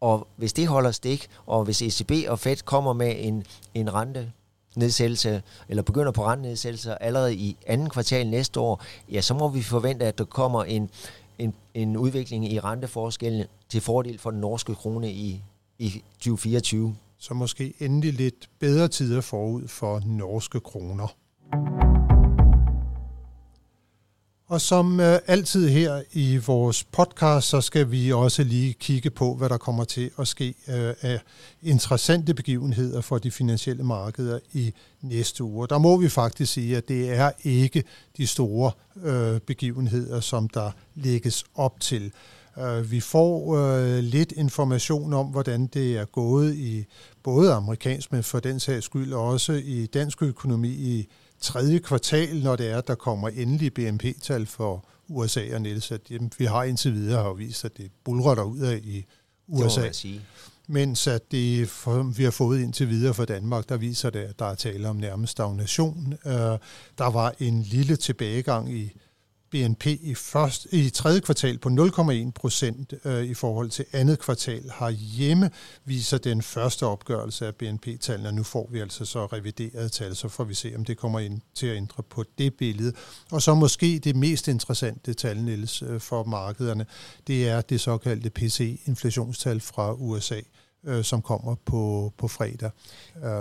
og 0.00 0.26
hvis 0.36 0.52
det 0.52 0.68
holder 0.68 0.90
stik, 0.90 1.28
og 1.46 1.64
hvis 1.64 1.82
ECB 1.82 2.12
og 2.28 2.38
Fed 2.38 2.56
kommer 2.56 2.92
med 2.92 3.14
en, 3.18 3.44
en 3.74 3.94
rente 3.94 4.32
nedsættelse, 4.76 5.42
eller 5.68 5.82
begynder 5.82 6.12
på 6.12 6.24
rentenedsættelser 6.24 6.94
allerede 6.94 7.34
i 7.34 7.56
anden 7.66 7.90
kvartal 7.90 8.26
næste 8.26 8.60
år, 8.60 8.82
ja, 9.12 9.20
så 9.20 9.34
må 9.34 9.48
vi 9.48 9.62
forvente, 9.62 10.06
at 10.06 10.18
der 10.18 10.24
kommer 10.24 10.64
en, 10.64 10.90
en, 11.38 11.54
en 11.74 11.96
udvikling 11.96 12.52
i 12.52 12.60
renteforskellen 12.60 13.46
til 13.68 13.80
fordel 13.80 14.18
for 14.18 14.30
den 14.30 14.40
norske 14.40 14.74
krone 14.74 15.10
i, 15.10 15.42
i 15.80 16.02
2024. 16.12 16.96
Så 17.18 17.34
måske 17.34 17.74
endelig 17.78 18.12
lidt 18.12 18.50
bedre 18.58 18.88
tider 18.88 19.20
forud 19.20 19.68
for 19.68 20.02
norske 20.06 20.60
kroner. 20.60 21.16
Og 24.50 24.60
som 24.60 25.00
øh, 25.00 25.18
altid 25.26 25.68
her 25.68 26.02
i 26.12 26.36
vores 26.36 26.84
podcast, 26.84 27.48
så 27.48 27.60
skal 27.60 27.90
vi 27.90 28.12
også 28.12 28.42
lige 28.44 28.72
kigge 28.72 29.10
på, 29.10 29.34
hvad 29.34 29.48
der 29.48 29.56
kommer 29.56 29.84
til 29.84 30.10
at 30.18 30.28
ske 30.28 30.54
øh, 30.68 30.94
af 31.00 31.20
interessante 31.62 32.34
begivenheder 32.34 33.00
for 33.00 33.18
de 33.18 33.30
finansielle 33.30 33.82
markeder 33.82 34.38
i 34.52 34.72
næste 35.00 35.44
uge. 35.44 35.66
Der 35.68 35.78
må 35.78 35.96
vi 35.96 36.08
faktisk 36.08 36.52
sige, 36.52 36.76
at 36.76 36.88
det 36.88 37.10
er 37.10 37.30
ikke 37.44 37.84
de 38.16 38.26
store 38.26 38.72
øh, 39.02 39.40
begivenheder, 39.40 40.20
som 40.20 40.48
der 40.48 40.70
lægges 40.94 41.44
op 41.54 41.80
til. 41.80 42.12
Øh, 42.60 42.90
vi 42.90 43.00
får 43.00 43.56
øh, 43.56 43.98
lidt 43.98 44.32
information 44.32 45.12
om, 45.12 45.26
hvordan 45.26 45.66
det 45.66 45.96
er 45.96 46.04
gået 46.04 46.54
i 46.54 46.84
både 47.22 47.52
amerikansk, 47.52 48.12
men 48.12 48.22
for 48.22 48.40
den 48.40 48.60
sags 48.60 48.84
skyld 48.84 49.12
også 49.12 49.52
i 49.52 49.86
dansk 49.86 50.22
økonomi 50.22 50.68
i 50.68 51.08
tredje 51.40 51.78
kvartal, 51.78 52.42
når 52.42 52.56
det 52.56 52.70
er, 52.70 52.80
der 52.80 52.94
kommer 52.94 53.28
endelig 53.28 53.74
BNP-tal 53.74 54.46
for 54.46 54.84
USA 55.08 55.54
og 55.54 55.62
Niels, 55.62 55.90
at 55.90 56.00
jamen, 56.10 56.30
vi 56.38 56.44
har 56.44 56.64
indtil 56.64 56.94
videre 56.94 57.22
har 57.22 57.32
vist, 57.32 57.64
at 57.64 57.76
det 57.76 57.90
bulrer 58.04 58.42
ud 58.42 58.58
af 58.58 58.80
i 58.84 59.04
USA. 59.48 59.82
Det 59.82 59.96
sige. 59.96 60.20
Mens 60.66 61.06
at 61.06 61.32
det, 61.32 61.68
for, 61.68 62.02
vi 62.02 62.24
har 62.24 62.30
fået 62.30 62.60
indtil 62.60 62.88
videre 62.88 63.14
for 63.14 63.24
Danmark, 63.24 63.68
der 63.68 63.76
viser 63.76 64.10
det, 64.10 64.20
at 64.20 64.38
der 64.38 64.44
er 64.44 64.54
tale 64.54 64.88
om 64.88 64.96
nærmest 64.96 65.30
stagnation. 65.30 66.14
Uh, 66.24 66.32
der 66.98 67.10
var 67.10 67.34
en 67.38 67.62
lille 67.62 67.96
tilbagegang 67.96 68.72
i 68.72 68.92
BNP 69.50 69.86
i, 69.86 70.14
første, 70.14 70.68
i 70.72 70.90
tredje 70.90 71.20
kvartal 71.20 71.58
på 71.58 71.68
0,1 71.68 72.30
procent 72.30 72.94
øh, 73.04 73.24
i 73.24 73.34
forhold 73.34 73.70
til 73.70 73.84
andet 73.92 74.18
kvartal 74.18 74.72
hjemme, 75.16 75.50
viser 75.84 76.18
den 76.18 76.42
første 76.42 76.86
opgørelse 76.86 77.46
af 77.46 77.54
BNP-tallene. 77.54 78.32
Nu 78.32 78.42
får 78.42 78.68
vi 78.72 78.80
altså 78.80 79.04
så 79.04 79.26
revideret 79.26 79.92
tal, 79.92 80.16
så 80.16 80.28
får 80.28 80.44
vi 80.44 80.54
se, 80.54 80.72
om 80.76 80.84
det 80.84 80.96
kommer 80.96 81.20
ind 81.20 81.40
til 81.54 81.66
at 81.66 81.76
ændre 81.76 82.02
på 82.02 82.24
det 82.38 82.54
billede. 82.54 82.92
Og 83.30 83.42
så 83.42 83.54
måske 83.54 83.98
det 84.04 84.16
mest 84.16 84.48
interessante 84.48 85.14
tal, 85.14 85.42
Niels, 85.42 85.82
øh, 85.82 86.00
for 86.00 86.24
markederne, 86.24 86.86
det 87.26 87.48
er 87.48 87.60
det 87.60 87.80
såkaldte 87.80 88.30
PC-inflationstal 88.30 89.60
fra 89.60 89.92
USA 89.92 90.40
øh, 90.84 91.04
som 91.04 91.22
kommer 91.22 91.54
på, 91.64 92.12
på 92.18 92.28
fredag. 92.28 92.70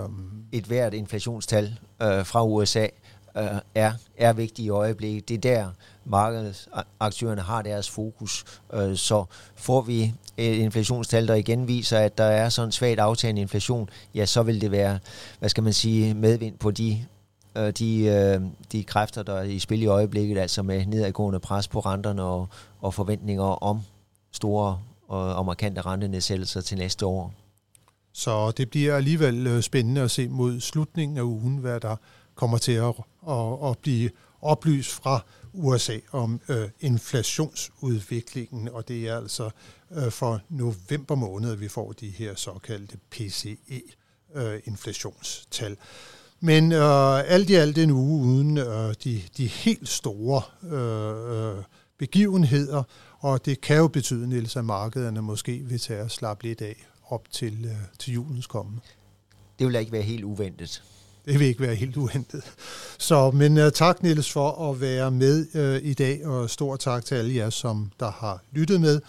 Um. 0.06 0.44
Et 0.52 0.64
hvert 0.64 0.94
inflationstal 0.94 1.80
øh, 2.02 2.26
fra 2.26 2.46
USA 2.46 2.88
øh, 3.38 3.44
er, 3.76 3.94
er 4.18 4.34
vigtigt 4.34 4.66
i 4.66 4.70
øjeblikket. 4.70 5.30
Det 5.30 5.36
er 5.36 5.42
der, 5.42 5.72
markedsaktørerne 6.10 7.42
har 7.42 7.62
deres 7.62 7.90
fokus. 7.90 8.46
Øh, 8.74 8.98
så 8.98 9.26
får 9.56 9.82
vi 9.82 10.14
et 10.38 10.56
inflationstal, 10.56 11.28
der 11.28 11.36
igen 11.36 11.68
viser, 11.68 12.00
at 12.00 12.18
der 12.18 12.24
er 12.24 12.50
sådan 12.50 12.68
en 12.68 12.72
svagt 12.72 13.00
aftagende 13.00 13.42
inflation, 13.42 13.90
ja, 14.16 14.26
så 14.26 14.44
vil 14.44 14.62
det 14.62 14.72
være, 14.72 15.00
hvad 15.40 15.50
skal 15.50 15.64
man 15.64 15.74
sige, 15.74 16.14
medvind 16.14 16.58
på 16.58 16.72
de 16.72 17.06
øh, 17.58 17.72
de, 17.72 18.04
øh, 18.04 18.42
de 18.72 18.84
kræfter, 18.84 19.24
der 19.24 19.34
er 19.34 19.44
i 19.44 19.60
spil 19.60 19.82
i 19.82 19.86
øjeblikket, 19.86 20.38
altså 20.38 20.64
med 20.64 20.86
nedadgående 20.86 21.40
pres 21.40 21.68
på 21.68 21.80
renterne 21.80 22.24
og, 22.24 22.48
og 22.82 22.94
forventninger 22.94 23.44
om 23.44 23.82
store 24.32 24.80
og, 25.08 25.36
og 25.36 25.46
markante 25.46 25.82
rentenedsættelser 25.82 26.62
til 26.62 26.78
næste 26.78 27.06
år. 27.06 27.34
Så 28.14 28.52
det 28.52 28.70
bliver 28.70 28.96
alligevel 28.96 29.48
øh, 29.48 29.62
spændende 29.62 30.02
at 30.02 30.12
se 30.12 30.28
mod 30.28 30.60
slutningen 30.60 31.18
af 31.18 31.22
ugen, 31.22 31.58
hvad 31.58 31.80
der 31.80 31.96
kommer 32.36 32.58
til 32.58 32.72
at, 32.72 32.94
at, 33.30 33.70
at 33.70 33.78
blive 33.78 34.10
oplyst 34.42 34.92
fra 34.92 35.22
USA 35.54 36.00
om 36.12 36.42
øh, 36.50 36.70
inflationsudviklingen, 36.80 38.70
og 38.70 38.88
det 38.88 39.08
er 39.08 39.18
altså 39.18 39.50
øh, 39.92 40.12
for 40.12 40.42
november 40.50 41.16
måned, 41.16 41.52
at 41.52 41.60
vi 41.60 41.68
får 41.68 41.92
de 41.92 42.10
her 42.10 42.36
såkaldte 42.36 42.98
PCE-inflationstal. 43.12 45.72
Øh, 45.72 45.78
Men 46.40 46.72
øh, 46.72 47.20
alt 47.20 47.50
i 47.50 47.56
alt 47.56 47.78
en 47.78 47.92
uge 47.92 48.26
uden 48.26 48.58
øh, 48.58 48.94
de, 49.04 49.22
de 49.38 49.48
helt 49.48 49.90
store 49.90 50.42
øh, 50.64 51.58
øh 51.58 51.64
begivenheder, 51.98 52.84
og 53.20 53.46
det 53.46 53.62
kan 53.62 53.78
jo 53.78 53.88
betyde, 53.88 54.30
Niels, 54.30 54.56
at 54.56 54.66
markederne 54.66 55.22
måske 55.22 55.60
vil 55.60 55.80
tage 55.80 56.02
og 56.02 56.12
slappe 56.12 56.44
lidt 56.44 56.62
af 56.62 56.86
op 57.08 57.32
til, 57.32 57.66
øh, 57.66 57.72
til 58.00 58.14
julens 58.14 58.48
komme. 58.48 58.80
Det 59.60 59.68
vil 59.68 59.76
ikke 59.76 59.92
være 59.92 60.02
helt 60.02 60.24
uventet. 60.24 60.84
Det 61.30 61.40
vil 61.40 61.48
ikke 61.48 61.62
være 61.62 61.76
helt 61.76 61.98
uhentet. 61.98 62.44
Så, 63.00 63.32
men 63.32 63.58
uh, 63.58 63.70
tak 63.70 64.04
Niels 64.04 64.32
for 64.32 64.72
at 64.72 64.82
være 64.82 65.12
med 65.12 65.46
uh, 65.56 65.90
i 65.90 65.94
dag, 65.94 66.26
og 66.26 66.50
stor 66.50 66.76
tak 66.76 67.06
til 67.06 67.16
alle 67.16 67.36
jer, 67.36 67.50
som 67.50 67.92
der 68.00 68.12
har 68.12 68.44
lyttet 68.52 68.82
med. 68.82 69.02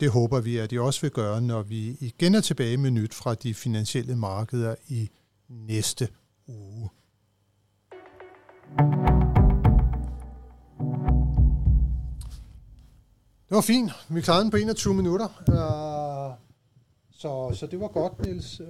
Det 0.00 0.10
håber 0.10 0.40
vi, 0.40 0.56
at 0.56 0.72
I 0.72 0.78
også 0.78 1.00
vil 1.00 1.10
gøre, 1.10 1.40
når 1.40 1.62
vi 1.62 1.96
igen 2.00 2.34
er 2.34 2.40
tilbage 2.40 2.76
med 2.76 2.90
nyt 2.90 3.14
fra 3.14 3.34
de 3.34 3.54
finansielle 3.54 4.16
markeder 4.16 4.74
i 4.88 5.10
næste 5.48 6.08
uge. 6.46 6.88
Det 13.48 13.54
var 13.54 13.60
fint. 13.60 13.92
Vi 14.08 14.20
klarede 14.20 14.42
den 14.42 14.50
på 14.50 14.56
21 14.56 14.94
minutter. 14.94 15.26
Uh, 15.48 16.36
så, 17.10 17.56
så 17.58 17.66
det 17.70 17.80
var 17.80 17.88
godt, 17.88 18.26
Niels. 18.26 18.60
Uh, 18.60 18.66